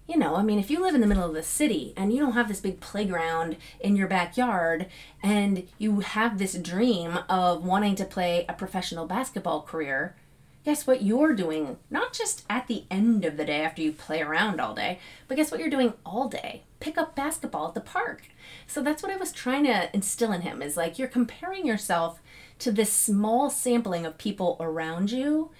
[0.06, 2.18] you know, I mean, if you live in the middle of the city and you
[2.18, 4.86] don't have this big playground in your backyard
[5.22, 10.16] and you have this dream of wanting to play a professional basketball career,
[10.64, 11.76] guess what you're doing?
[11.88, 15.36] Not just at the end of the day after you play around all day, but
[15.36, 16.62] guess what you're doing all day?
[16.80, 18.28] Pick up basketball at the park.
[18.66, 22.20] So that's what I was trying to instill in him is like you're comparing yourself
[22.58, 25.50] to this small sampling of people around you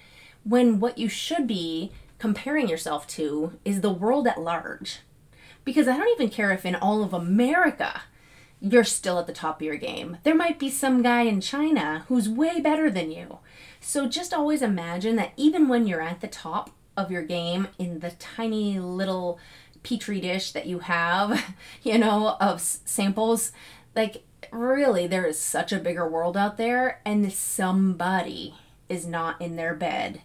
[0.43, 1.91] when what you should be
[2.23, 4.99] comparing yourself to is the world at large.
[5.65, 8.03] Because I don't even care if in all of America
[8.61, 10.19] you're still at the top of your game.
[10.23, 13.39] There might be some guy in China who's way better than you.
[13.81, 17.99] So just always imagine that even when you're at the top of your game in
[17.99, 19.37] the tiny little
[19.83, 23.51] petri dish that you have, you know, of samples,
[23.97, 28.55] like really there is such a bigger world out there and somebody
[28.87, 30.21] is not in their bed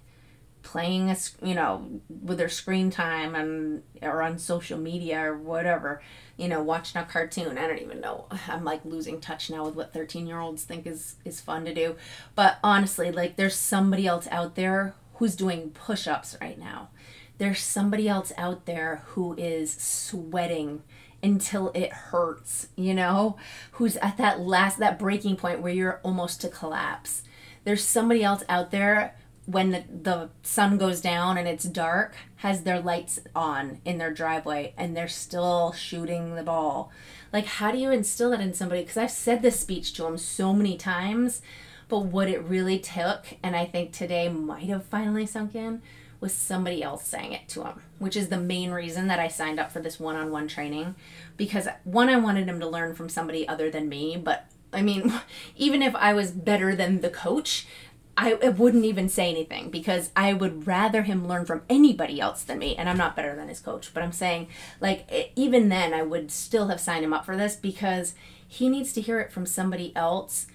[0.69, 6.03] playing a you know with their screen time and or on social media or whatever
[6.37, 7.57] you know watching a cartoon.
[7.57, 8.27] I don't even know.
[8.49, 11.73] I'm like losing touch now with what 13 year olds think is is fun to
[11.73, 11.97] do.
[12.35, 16.91] But honestly like there's somebody else out there who's doing push-ups right now.
[17.39, 20.83] There's somebody else out there who is sweating
[21.23, 23.37] until it hurts, you know,
[23.73, 27.23] who's at that last, that breaking point where you're almost to collapse.
[27.65, 29.17] There's somebody else out there
[29.49, 34.13] when the, the sun goes down and it's dark, has their lights on in their
[34.13, 36.93] driveway and they're still shooting the ball.
[37.33, 38.83] Like, how do you instill that in somebody?
[38.83, 41.41] Because I've said this speech to them so many times,
[41.89, 45.81] but what it really took, and I think today might have finally sunk in,
[46.21, 49.59] was somebody else saying it to him, which is the main reason that I signed
[49.59, 50.95] up for this one on one training.
[51.39, 55.13] Because one, I wanted him to learn from somebody other than me, but I mean,
[55.57, 57.67] even if I was better than the coach,
[58.21, 62.43] I, I wouldn't even say anything because I would rather him learn from anybody else
[62.43, 62.75] than me.
[62.75, 64.49] And I'm not better than his coach, but I'm saying,
[64.81, 68.15] like, even then, I would still have signed him up for this because
[68.47, 70.49] he needs to hear it from somebody else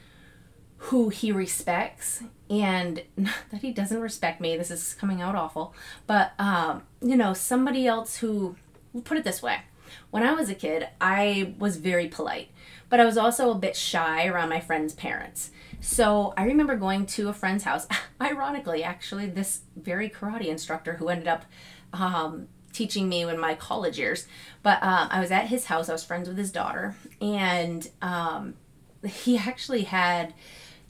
[0.78, 5.74] who he respects and not that he doesn't respect me this is coming out awful
[6.08, 8.58] but um, you know somebody else who
[9.06, 9.60] put it this way
[10.12, 12.50] when i was a kid i was very polite
[12.90, 15.52] but i was also a bit shy around my friends parents
[15.84, 17.88] so i remember going to a friend's house
[18.22, 21.46] ironically actually this very karate instructor who ended up
[21.94, 24.28] um, teaching me in my college years
[24.64, 28.56] but um, i was at his house i was friends with his daughter and um,
[29.06, 30.34] he actually had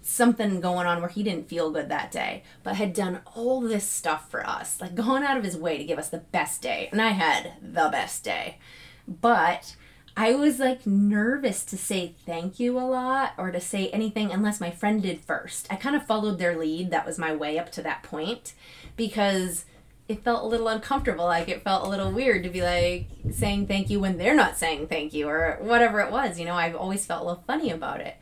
[0.03, 3.88] something going on where he didn't feel good that day, but had done all this
[3.88, 6.89] stuff for us, like gone out of his way to give us the best day.
[6.91, 8.60] And I had the best day.
[9.08, 9.75] But
[10.15, 14.62] I was like nervous to say thank you a lot or to say anything unless
[14.62, 15.67] my friend did first.
[15.71, 16.91] I kind of followed their lead.
[16.91, 18.54] That was my way up to that point
[18.95, 19.65] because
[20.08, 21.26] it felt a little uncomfortable.
[21.26, 24.58] Like it felt a little weird to be like saying thank you when they're not
[24.58, 26.38] saying thank you or whatever it was.
[26.38, 28.15] You know, I've always felt a little funny about it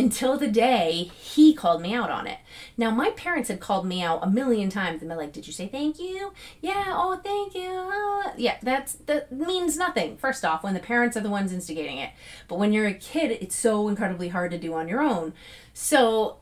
[0.00, 2.38] until the day he called me out on it.
[2.78, 5.52] Now, my parents had called me out a million times and been like, Did you
[5.52, 6.32] say thank you?
[6.62, 7.68] Yeah, oh, thank you.
[7.70, 8.32] Oh.
[8.36, 12.10] Yeah, that's that means nothing, first off, when the parents are the ones instigating it.
[12.48, 15.34] But when you're a kid, it's so incredibly hard to do on your own.
[15.74, 16.38] So,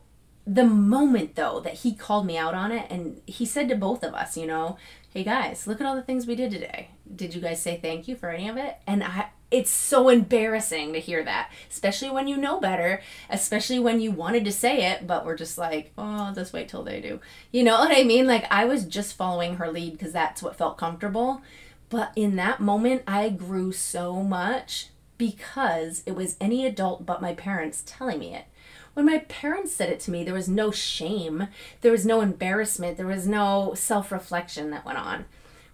[0.47, 4.05] the moment though that he called me out on it, and he said to both
[4.05, 4.79] of us, you know,
[5.13, 6.91] hey guys, look at all the things we did today.
[7.15, 8.77] Did you guys say thank you for any of it?
[8.87, 14.01] And I, it's so embarrassing to hear that, especially when you know better, especially when
[14.01, 17.19] you wanted to say it, but we're just like, oh, just wait till they do.
[17.51, 18.27] You know what I mean?
[18.27, 21.41] Like, I was just following her lead because that's what felt comfortable.
[21.89, 27.35] But in that moment, I grew so much because it was any adult but my
[27.35, 28.45] parents telling me it.
[28.93, 31.49] When my parents said it to me, there was no shame,
[31.81, 35.25] there was no embarrassment, there was no self reflection that went on.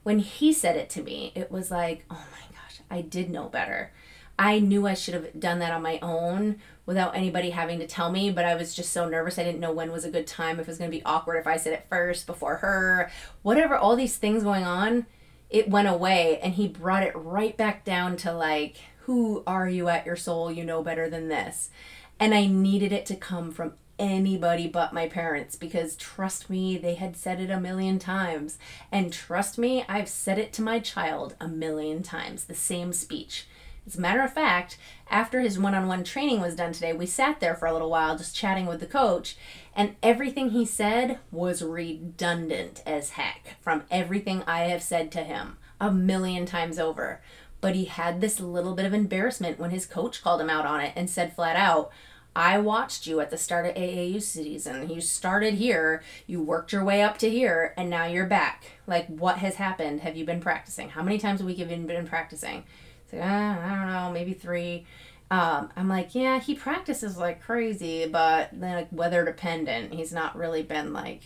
[0.03, 2.54] When he said it to me, it was like, oh my
[2.95, 3.93] I did know better.
[4.39, 8.11] I knew I should have done that on my own without anybody having to tell
[8.11, 9.39] me, but I was just so nervous.
[9.39, 11.37] I didn't know when was a good time, if it was going to be awkward
[11.37, 13.11] if I said it first before her,
[13.43, 15.07] whatever, all these things going on.
[15.51, 19.89] It went away and he brought it right back down to like, who are you
[19.89, 20.51] at your soul?
[20.51, 21.71] You know better than this.
[22.19, 26.95] And I needed it to come from anybody but my parents because trust me, they
[26.95, 28.59] had said it a million times.
[28.91, 33.47] And trust me, I've said it to my child a million times, the same speech.
[33.87, 34.79] As a matter of fact,
[35.11, 37.91] after his one on one training was done today, we sat there for a little
[37.91, 39.37] while just chatting with the coach,
[39.77, 45.59] and everything he said was redundant as heck from everything I have said to him
[45.81, 47.21] a million times over.
[47.61, 50.81] But he had this little bit of embarrassment when his coach called him out on
[50.81, 51.91] it and said flat out,
[52.37, 54.91] I watched you at the start of AAU season.
[54.91, 58.65] You started here, you worked your way up to here, and now you're back.
[58.87, 60.01] Like, what has happened?
[60.01, 60.89] Have you been practicing?
[60.89, 62.65] How many times a week have you been practicing?
[63.05, 64.85] It's like, ah, I don't know, maybe three.
[65.31, 69.95] Um, I'm like, yeah, he practices like crazy, but then like weather dependent.
[69.95, 71.23] He's not really been like,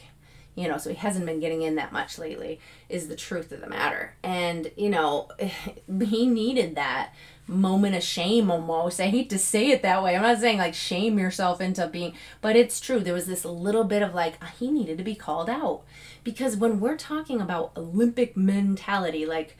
[0.54, 3.60] you know, so he hasn't been getting in that much lately, is the truth of
[3.60, 4.14] the matter.
[4.22, 5.28] And, you know,
[6.02, 7.14] he needed that
[7.48, 9.00] moment of shame almost.
[9.00, 10.14] I hate to say it that way.
[10.14, 13.00] I'm not saying like shame yourself into being, but it's true.
[13.00, 15.82] There was this little bit of like, he needed to be called out.
[16.24, 19.56] Because when we're talking about Olympic mentality, like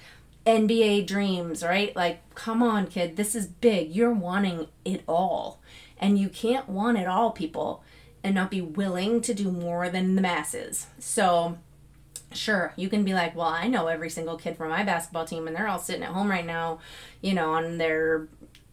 [0.47, 1.95] NBA dreams, right?
[1.95, 3.95] Like, come on, kid, this is big.
[3.95, 5.61] You're wanting it all.
[5.99, 7.83] And you can't want it all, people,
[8.23, 10.87] and not be willing to do more than the masses.
[10.99, 11.59] So,
[12.33, 15.47] sure you can be like well i know every single kid from my basketball team
[15.47, 16.79] and they're all sitting at home right now
[17.21, 18.29] you know on their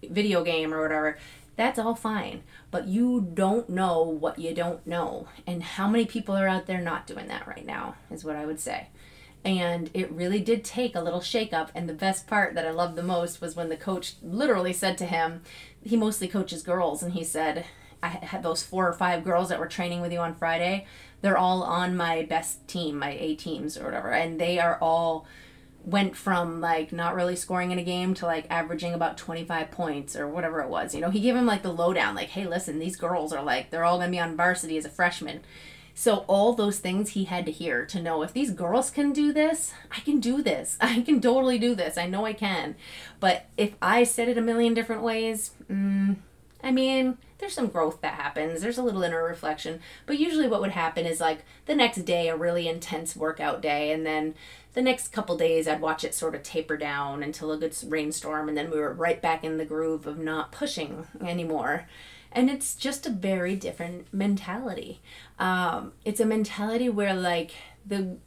[0.10, 1.18] video game or whatever
[1.56, 6.36] that's all fine but you don't know what you don't know and how many people
[6.36, 8.88] are out there not doing that right now is what i would say
[9.46, 12.96] and it really did take a little shakeup and the best part that i loved
[12.96, 15.42] the most was when the coach literally said to him
[15.82, 17.66] he mostly coaches girls and he said
[18.06, 20.86] I had those four or five girls that were training with you on Friday.
[21.26, 25.26] They're all on my best team, my A teams or whatever, and they are all
[25.84, 30.16] went from like not really scoring in a game to like averaging about 25 points
[30.16, 30.94] or whatever it was.
[30.94, 33.72] You know, he gave him like the lowdown like, hey, listen, these girls are like,
[33.72, 35.42] they're all going to be on varsity as a freshman.
[35.96, 39.34] So all those things he had to hear to know if these girls can do
[39.34, 40.78] this, I can do this.
[40.82, 41.98] I can totally do this.
[41.98, 42.76] I know I can.
[43.20, 46.18] But if I said it a million different ways, mm,
[46.66, 48.62] I mean, there's some growth that happens.
[48.62, 49.80] There's a little inner reflection.
[50.06, 53.92] But usually what would happen is like the next day, a really intense workout day,
[53.92, 54.34] and then
[54.74, 58.50] the next couple days I'd watch it sort of taper down until a good rainstorm,
[58.50, 61.88] and then we were right back in the groove of not pushing anymore
[62.36, 65.00] and it's just a very different mentality
[65.40, 67.52] um, it's a mentality where like
[67.86, 68.18] the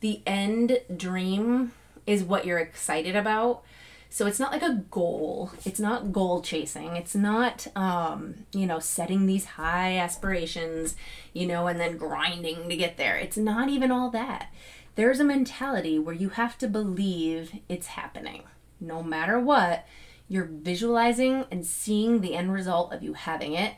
[0.00, 1.72] the end dream
[2.06, 3.64] is what you're excited about
[4.08, 5.50] so it's not like a goal.
[5.64, 6.96] It's not goal chasing.
[6.96, 10.96] It's not um, you know setting these high aspirations
[11.32, 13.16] you know and then grinding to get there.
[13.16, 14.52] It's not even all that.
[14.94, 18.44] There's a mentality where you have to believe it's happening.
[18.80, 19.86] No matter what
[20.28, 23.74] you're visualizing and seeing the end result of you having it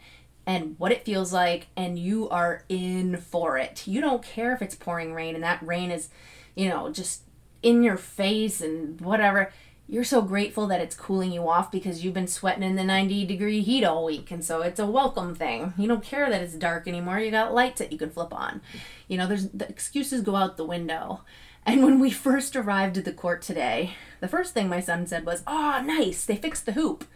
[0.46, 3.86] and what it feels like, and you are in for it.
[3.86, 6.08] You don't care if it's pouring rain and that rain is,
[6.54, 7.22] you know, just
[7.62, 9.52] in your face and whatever.
[9.90, 13.24] You're so grateful that it's cooling you off because you've been sweating in the 90
[13.24, 14.30] degree heat all week.
[14.30, 15.72] And so it's a welcome thing.
[15.78, 17.18] You don't care that it's dark anymore.
[17.20, 18.60] You got lights that you can flip on.
[19.08, 21.22] You know, there's the excuses go out the window.
[21.64, 25.24] And when we first arrived at the court today, the first thing my son said
[25.24, 27.06] was, Oh, nice, they fixed the hoop.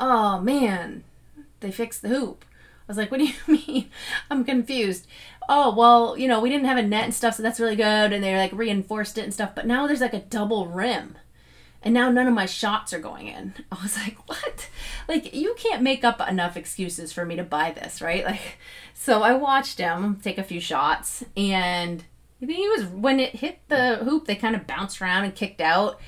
[0.00, 1.04] Oh, man,
[1.60, 2.44] they fixed the hoop.
[2.44, 3.88] I was like, What do you mean?
[4.32, 5.06] I'm confused.
[5.48, 8.12] Oh, well, you know, we didn't have a net and stuff, so that's really good.
[8.12, 9.54] And they like reinforced it and stuff.
[9.54, 11.16] But now there's like a double rim.
[11.86, 13.54] And now none of my shots are going in.
[13.72, 14.68] I was like, What?
[15.06, 18.24] Like, you can't make up enough excuses for me to buy this, right?
[18.26, 18.58] Like,
[18.92, 22.02] so I watched him take a few shots and
[22.40, 26.00] he was when it hit the hoop, they kind of bounced around and kicked out.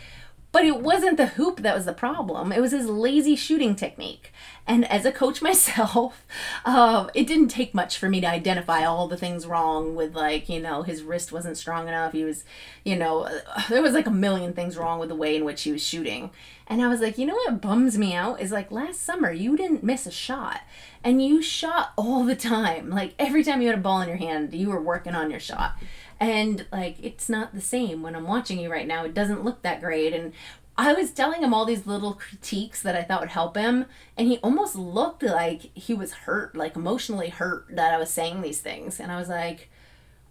[0.51, 2.53] But it wasn't the hoop that was the problem.
[2.53, 4.33] It was his lazy shooting technique.
[4.67, 6.25] And as a coach myself,
[6.65, 10.49] uh, it didn't take much for me to identify all the things wrong with, like,
[10.49, 12.13] you know, his wrist wasn't strong enough.
[12.13, 12.45] He was,
[12.85, 15.63] you know, uh, there was like a million things wrong with the way in which
[15.63, 16.31] he was shooting.
[16.67, 19.57] And I was like, you know what bums me out is like last summer, you
[19.57, 20.61] didn't miss a shot.
[21.05, 22.91] And you shot all the time.
[22.91, 25.41] Like every time you had a ball in your hand, you were working on your
[25.41, 25.77] shot.
[26.21, 29.05] And like it's not the same when i'm watching you right now.
[29.05, 30.13] It doesn't look that great.
[30.13, 30.33] And
[30.77, 33.87] i was telling him all these little critiques that i thought would help him.
[34.17, 38.43] And he almost looked like he was hurt like emotionally hurt that i was saying
[38.43, 38.99] these things.
[38.99, 39.71] And i was like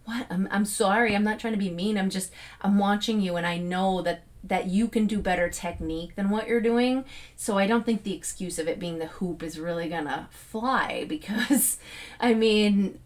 [0.06, 0.26] what?
[0.30, 1.14] I'm, I'm sorry.
[1.14, 1.98] I'm not trying to be mean.
[1.98, 3.36] I'm just i'm watching you.
[3.38, 7.06] And i know that that you can do better technique than what you're doing.
[7.36, 11.06] So I don't think the excuse of it being the hoop is really gonna fly
[11.10, 11.78] because
[12.20, 13.00] I mean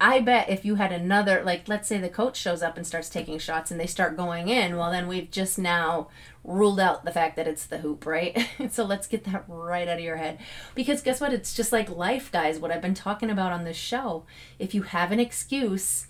[0.00, 3.08] I bet if you had another, like, let's say the coach shows up and starts
[3.08, 6.08] taking shots and they start going in, well, then we've just now
[6.42, 8.48] ruled out the fact that it's the hoop, right?
[8.70, 10.38] so let's get that right out of your head.
[10.74, 11.32] Because guess what?
[11.32, 14.24] It's just like life, guys, what I've been talking about on this show.
[14.58, 16.08] If you have an excuse,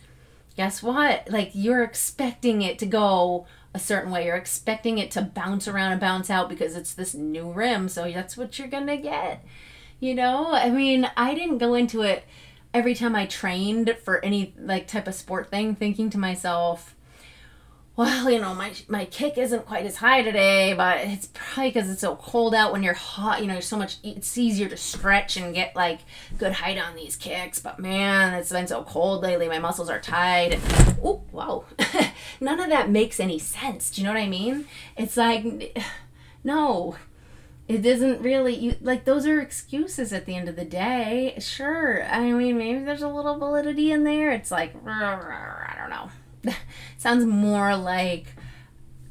[0.56, 1.28] guess what?
[1.30, 4.26] Like, you're expecting it to go a certain way.
[4.26, 7.88] You're expecting it to bounce around and bounce out because it's this new rim.
[7.88, 9.44] So that's what you're to get.
[10.00, 10.52] You know?
[10.52, 12.24] I mean, I didn't go into it
[12.74, 16.94] every time I trained for any like type of sport thing, thinking to myself,
[18.02, 21.88] well, you know, my my kick isn't quite as high today, but it's probably because
[21.88, 22.72] it's so cold out.
[22.72, 23.98] When you're hot, you know, so much.
[24.02, 26.00] It's easier to stretch and get like
[26.36, 27.60] good height on these kicks.
[27.60, 29.48] But man, it's been so cold lately.
[29.48, 30.58] My muscles are tight.
[31.04, 31.64] Oh, wow!
[32.40, 33.90] None of that makes any sense.
[33.90, 34.66] Do you know what I mean?
[34.96, 35.78] It's like,
[36.44, 36.96] no,
[37.68, 42.04] it doesn't really you like those are excuses at the end of the day sure
[42.06, 46.10] i mean maybe there's a little validity in there it's like i don't know
[46.98, 48.26] sounds more like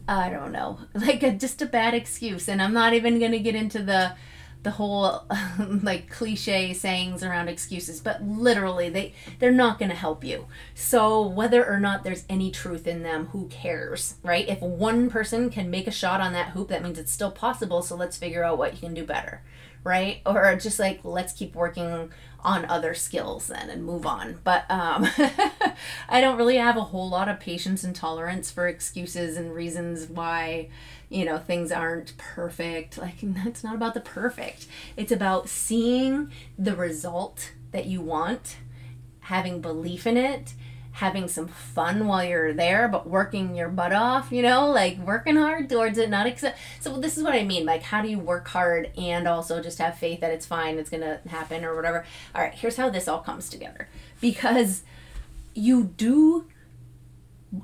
[0.08, 2.48] i don't know like a, just a bad excuse.
[2.48, 4.14] And i'm not even going to get into the
[4.64, 5.24] the whole
[5.82, 10.46] like cliche sayings around excuses but literally they they're not going to help you.
[10.76, 14.48] So whether or not there's any truth in them who cares right?
[14.48, 17.82] If one person can make a shot on that hoop that means it's still possible
[17.82, 19.42] so let's figure out what you can do better
[19.84, 20.22] right?
[20.26, 22.12] Or just like let's keep working
[22.44, 24.40] on other skills then and move on.
[24.44, 25.08] But um
[26.10, 30.08] i don't really have a whole lot of patience and tolerance for excuses and reasons
[30.08, 30.70] why
[31.10, 32.98] you know things aren't perfect.
[32.98, 34.68] Like it's not about the perfect.
[34.98, 38.58] It's about seeing the result that you want
[39.22, 40.54] having belief in it
[40.94, 45.38] having some fun while you're there, but working your butt off, you know, like working
[45.38, 46.58] hard towards it, not accept.
[46.80, 47.66] So this is what I mean.
[47.66, 50.90] Like, how do you work hard and also just have faith that it's fine, it's
[50.90, 52.06] gonna happen or whatever?
[52.36, 53.88] All right, here's how this all comes together.
[54.20, 54.84] Because
[55.54, 56.48] you do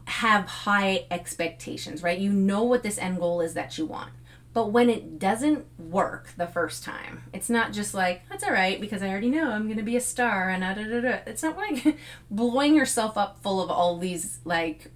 [0.05, 2.19] have high expectations, right?
[2.19, 4.11] You know what this end goal is that you want.
[4.57, 8.81] But when it doesn't work the first time, it's not just like, that's all right
[8.81, 11.19] because I already know I'm going to be a star and da da da da.
[11.27, 11.95] It's not like
[12.31, 14.89] blowing yourself up full of all these like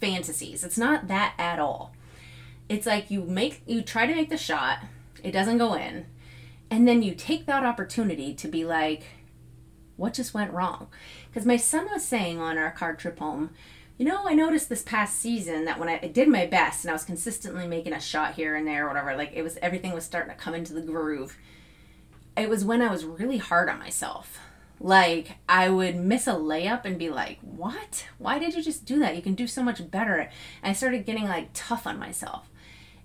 [0.00, 0.64] fantasies.
[0.64, 1.94] It's not that at all.
[2.68, 4.78] It's like you make, you try to make the shot,
[5.22, 6.06] it doesn't go in,
[6.68, 9.04] and then you take that opportunity to be like,
[9.94, 10.88] what just went wrong?
[11.30, 13.50] Because my son was saying on our car trip home,
[13.96, 16.90] you know, I noticed this past season that when I, I, did my best and
[16.90, 19.92] I was consistently making a shot here and there or whatever, like it was everything
[19.92, 21.36] was starting to come into the groove.
[22.36, 24.40] It was when I was really hard on myself.
[24.80, 28.08] Like I would miss a layup and be like, "What?
[28.18, 29.14] Why did you just do that?
[29.14, 30.30] You can do so much better." And
[30.62, 32.50] I started getting like tough on myself.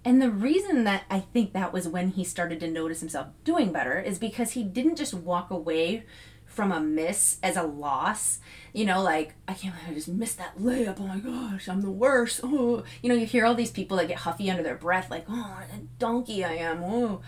[0.03, 3.71] And the reason that I think that was when he started to notice himself doing
[3.71, 6.05] better is because he didn't just walk away
[6.59, 8.39] from a miss as a loss.
[8.73, 10.99] You know, like, I can't believe I just missed that layup.
[10.99, 12.41] Oh my gosh, I'm the worst.
[12.43, 15.23] Oh, you know, you hear all these people that get huffy under their breath, like,
[15.29, 16.83] oh, what a donkey I am.
[16.83, 17.21] Oh,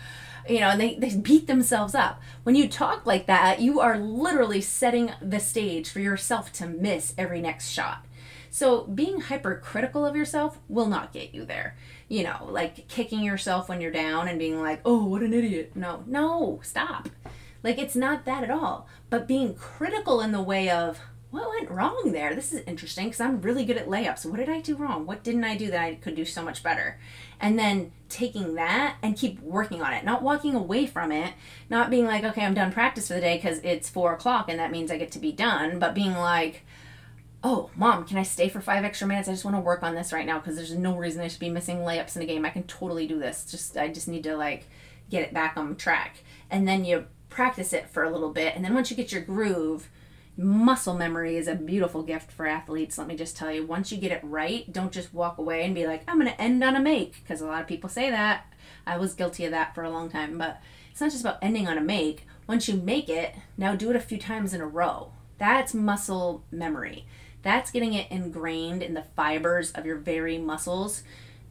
[0.46, 2.20] you know, and they, they beat themselves up.
[2.42, 7.14] When you talk like that, you are literally setting the stage for yourself to miss
[7.16, 8.04] every next shot.
[8.50, 11.74] So being hypercritical of yourself will not get you there.
[12.08, 15.72] You know, like kicking yourself when you're down and being like, oh, what an idiot.
[15.74, 17.08] No, no, stop.
[17.62, 18.88] Like it's not that at all.
[19.10, 21.00] But being critical in the way of
[21.32, 22.34] what went wrong there?
[22.34, 24.26] This is interesting because I'm really good at layups.
[24.26, 25.06] What did I do wrong?
[25.06, 26.98] What didn't I do that I could do so much better?
[27.40, 31.32] And then taking that and keep working on it, not walking away from it,
[31.70, 34.58] not being like, okay, I'm done practice for the day because it's four o'clock and
[34.58, 36.66] that means I get to be done, but being like,
[37.42, 39.26] oh, mom, can I stay for five extra minutes?
[39.26, 41.40] I just want to work on this right now because there's no reason I should
[41.40, 42.44] be missing layups in a game.
[42.44, 43.46] I can totally do this.
[43.50, 44.68] Just I just need to like
[45.08, 46.18] get it back on track.
[46.50, 48.54] And then you practice it for a little bit.
[48.54, 49.88] And then once you get your groove,
[50.36, 52.98] muscle memory is a beautiful gift for athletes.
[52.98, 55.74] Let me just tell you, once you get it right, don't just walk away and
[55.74, 58.10] be like, I'm going to end on a make, because a lot of people say
[58.10, 58.46] that.
[58.86, 60.60] I was guilty of that for a long time, but
[60.90, 62.26] it's not just about ending on a make.
[62.46, 65.12] Once you make it, now do it a few times in a row.
[65.38, 67.06] That's muscle memory.
[67.42, 71.02] That's getting it ingrained in the fibers of your very muscles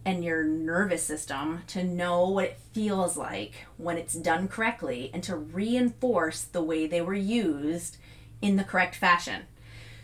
[0.03, 5.21] and your nervous system to know what it feels like when it's done correctly and
[5.23, 7.97] to reinforce the way they were used
[8.41, 9.43] in the correct fashion.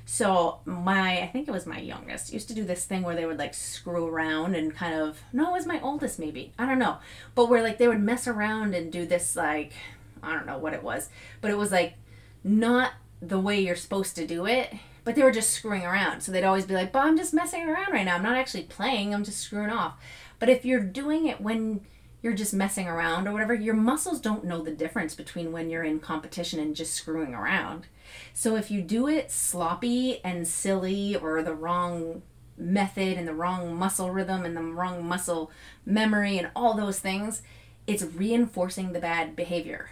[0.05, 3.25] So my I think it was my youngest used to do this thing where they
[3.25, 6.53] would like screw around and kind of no, it was my oldest maybe.
[6.57, 6.99] I don't know.
[7.35, 9.73] But where like they would mess around and do this like
[10.23, 11.09] I don't know what it was,
[11.41, 11.95] but it was like
[12.43, 14.73] not the way you're supposed to do it
[15.07, 16.19] but they were just screwing around.
[16.19, 18.15] So they'd always be like, but I'm just messing around right now.
[18.15, 19.93] I'm not actually playing, I'm just screwing off.
[20.37, 21.79] But if you're doing it when
[22.21, 25.85] you're just messing around or whatever, your muscles don't know the difference between when you're
[25.85, 27.85] in competition and just screwing around.
[28.33, 32.21] So if you do it sloppy and silly or the wrong
[32.57, 35.49] method and the wrong muscle rhythm and the wrong muscle
[35.85, 37.43] memory and all those things,
[37.87, 39.89] it's reinforcing the bad behavior.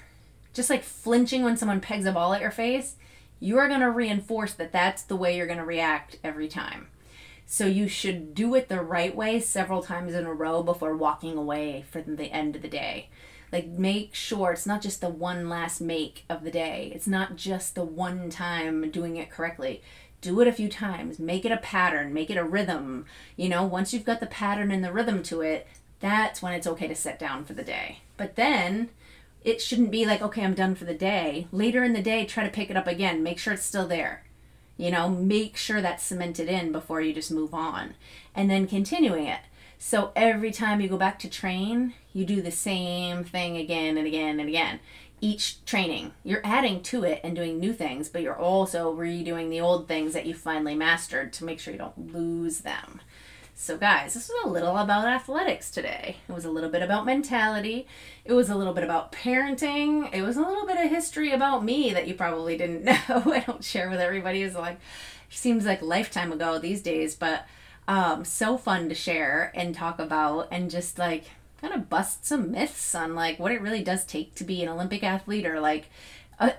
[0.54, 2.98] Just like flinching when someone pegs a ball at your face,
[3.40, 6.88] you are going to reinforce that that's the way you're going to react every time.
[7.46, 11.38] So you should do it the right way several times in a row before walking
[11.38, 13.10] away from the end of the day.
[13.52, 16.92] Like make sure it's not just the one last make of the day.
[16.96, 19.82] It's not just the one time doing it correctly.
[20.22, 21.20] Do it a few times.
[21.20, 23.06] Make it a pattern, make it a rhythm.
[23.38, 25.68] You know, once you've got the pattern and the rhythm to it,
[26.00, 28.00] that's when it's okay to sit down for the day.
[28.18, 28.90] But then
[29.46, 31.48] it shouldn't be like, okay, I'm done for the day.
[31.52, 33.22] Later in the day, try to pick it up again.
[33.22, 34.24] Make sure it's still there.
[34.76, 37.94] You know, make sure that's cemented in before you just move on.
[38.34, 39.42] And then continuing it.
[39.78, 44.08] So every time you go back to train, you do the same thing again and
[44.08, 44.80] again and again.
[45.22, 49.62] Each training, you're adding to it and doing new things, but you're also redoing the
[49.62, 53.00] old things that you finally mastered to make sure you don't lose them.
[53.58, 56.18] So, guys, this was a little about athletics today.
[56.28, 57.88] It was a little bit about mentality.
[58.26, 60.14] It was a little bit about parenting.
[60.14, 63.00] It was a little bit of history about me that you probably didn't know.
[63.08, 64.44] I don't share with everybody.
[64.44, 64.78] It's like,
[65.30, 67.46] seems like lifetime ago these days, but
[67.88, 71.24] um, so fun to share and talk about and just like
[71.62, 74.70] kind of bust some myths on like what it really does take to be an
[74.70, 75.86] Olympic athlete or like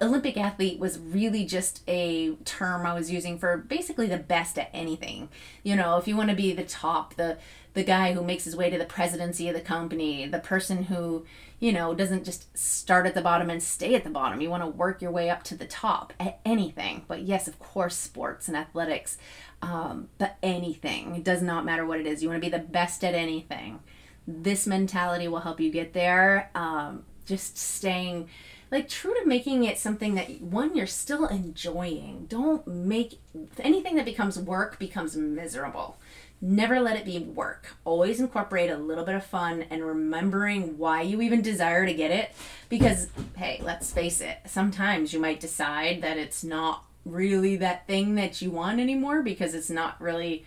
[0.00, 4.70] Olympic athlete was really just a term I was using for basically the best at
[4.72, 5.28] anything.
[5.62, 7.38] You know, if you want to be the top, the
[7.74, 11.26] the guy who makes his way to the presidency of the company, the person who,
[11.60, 14.40] you know, doesn't just start at the bottom and stay at the bottom.
[14.40, 17.04] You want to work your way up to the top at anything.
[17.06, 19.18] But yes, of course, sports and athletics,
[19.60, 21.16] um, but anything.
[21.16, 22.22] It does not matter what it is.
[22.22, 23.80] You want to be the best at anything.
[24.26, 26.50] This mentality will help you get there.
[26.54, 28.30] Um, just staying
[28.70, 32.26] like true to making it something that one you're still enjoying.
[32.28, 33.20] Don't make
[33.60, 35.98] anything that becomes work becomes miserable.
[36.40, 37.76] Never let it be work.
[37.84, 42.10] Always incorporate a little bit of fun and remembering why you even desire to get
[42.10, 42.32] it.
[42.68, 48.16] Because hey let's face it sometimes you might decide that it's not really that thing
[48.16, 50.44] that you want anymore because it's not really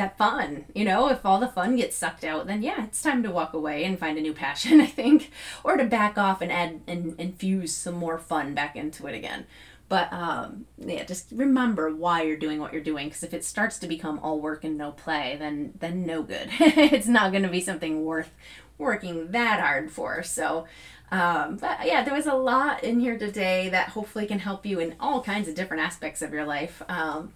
[0.00, 0.64] that fun.
[0.74, 3.52] You know, if all the fun gets sucked out, then yeah, it's time to walk
[3.52, 5.30] away and find a new passion, I think,
[5.62, 9.46] or to back off and add and infuse some more fun back into it again.
[9.88, 13.08] But um, yeah, just remember why you're doing what you're doing.
[13.08, 16.48] Because if it starts to become all work and no play, then then no good.
[16.60, 18.30] it's not going to be something worth
[18.78, 20.22] working that hard for.
[20.22, 20.66] So,
[21.10, 24.78] um, but yeah, there was a lot in here today that hopefully can help you
[24.80, 26.82] in all kinds of different aspects of your life.
[26.88, 27.32] Um,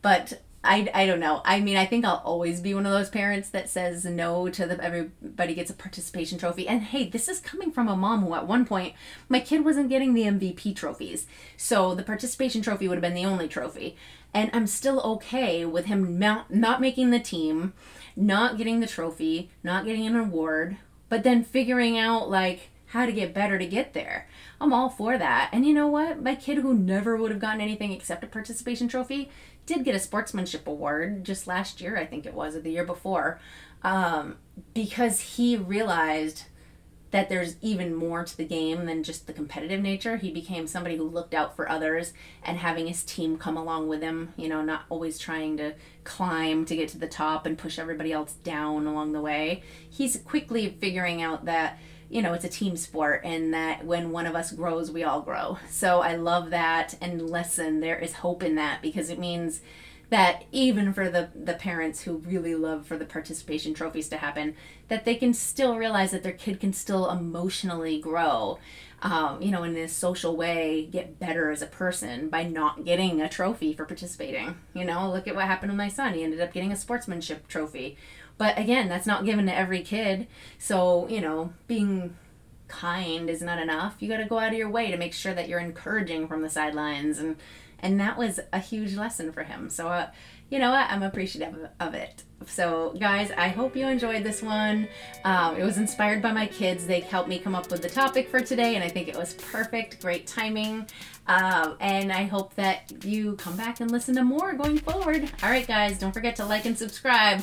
[0.00, 1.40] but I, I don't know.
[1.44, 4.66] I mean, I think I'll always be one of those parents that says no to
[4.66, 6.66] the everybody gets a participation trophy.
[6.66, 8.94] And hey, this is coming from a mom who at one point
[9.28, 11.26] my kid wasn't getting the MVP trophies.
[11.56, 13.96] So the participation trophy would have been the only trophy.
[14.34, 17.72] And I'm still okay with him not, not making the team,
[18.16, 20.76] not getting the trophy, not getting an award,
[21.08, 24.28] but then figuring out like how to get better to get there.
[24.60, 25.50] I'm all for that.
[25.52, 26.22] And you know what?
[26.22, 29.30] My kid who never would have gotten anything except a participation trophy
[29.66, 32.84] did get a sportsmanship award just last year, I think it was, or the year
[32.84, 33.40] before,
[33.82, 34.36] um,
[34.72, 36.44] because he realized
[37.10, 40.16] that there's even more to the game than just the competitive nature.
[40.16, 42.12] He became somebody who looked out for others
[42.42, 46.64] and having his team come along with him, you know, not always trying to climb
[46.66, 49.62] to get to the top and push everybody else down along the way.
[49.88, 51.78] He's quickly figuring out that
[52.08, 55.22] you know, it's a team sport and that when one of us grows, we all
[55.22, 55.58] grow.
[55.68, 56.96] So I love that.
[57.00, 59.60] And listen, there is hope in that because it means
[60.08, 64.54] that even for the, the parents who really love for the participation trophies to happen,
[64.88, 68.58] that they can still realize that their kid can still emotionally grow,
[69.02, 73.20] um, you know, in this social way, get better as a person by not getting
[73.20, 74.56] a trophy for participating.
[74.74, 76.14] You know, look at what happened with my son.
[76.14, 77.98] He ended up getting a sportsmanship trophy
[78.38, 80.26] but again, that's not given to every kid.
[80.58, 82.16] So, you know, being
[82.68, 83.96] kind is not enough.
[84.00, 86.42] You got to go out of your way to make sure that you're encouraging from
[86.42, 87.36] the sidelines and
[87.78, 89.68] and that was a huge lesson for him.
[89.68, 90.08] So, uh,
[90.48, 90.88] you know what?
[90.90, 92.22] I'm appreciative of it.
[92.46, 94.88] So, guys, I hope you enjoyed this one.
[95.24, 96.86] Um, it was inspired by my kids.
[96.86, 99.34] They helped me come up with the topic for today, and I think it was
[99.34, 100.00] perfect.
[100.00, 100.86] Great timing.
[101.26, 105.30] Um, and I hope that you come back and listen to more going forward.
[105.42, 107.42] All right, guys, don't forget to like and subscribe.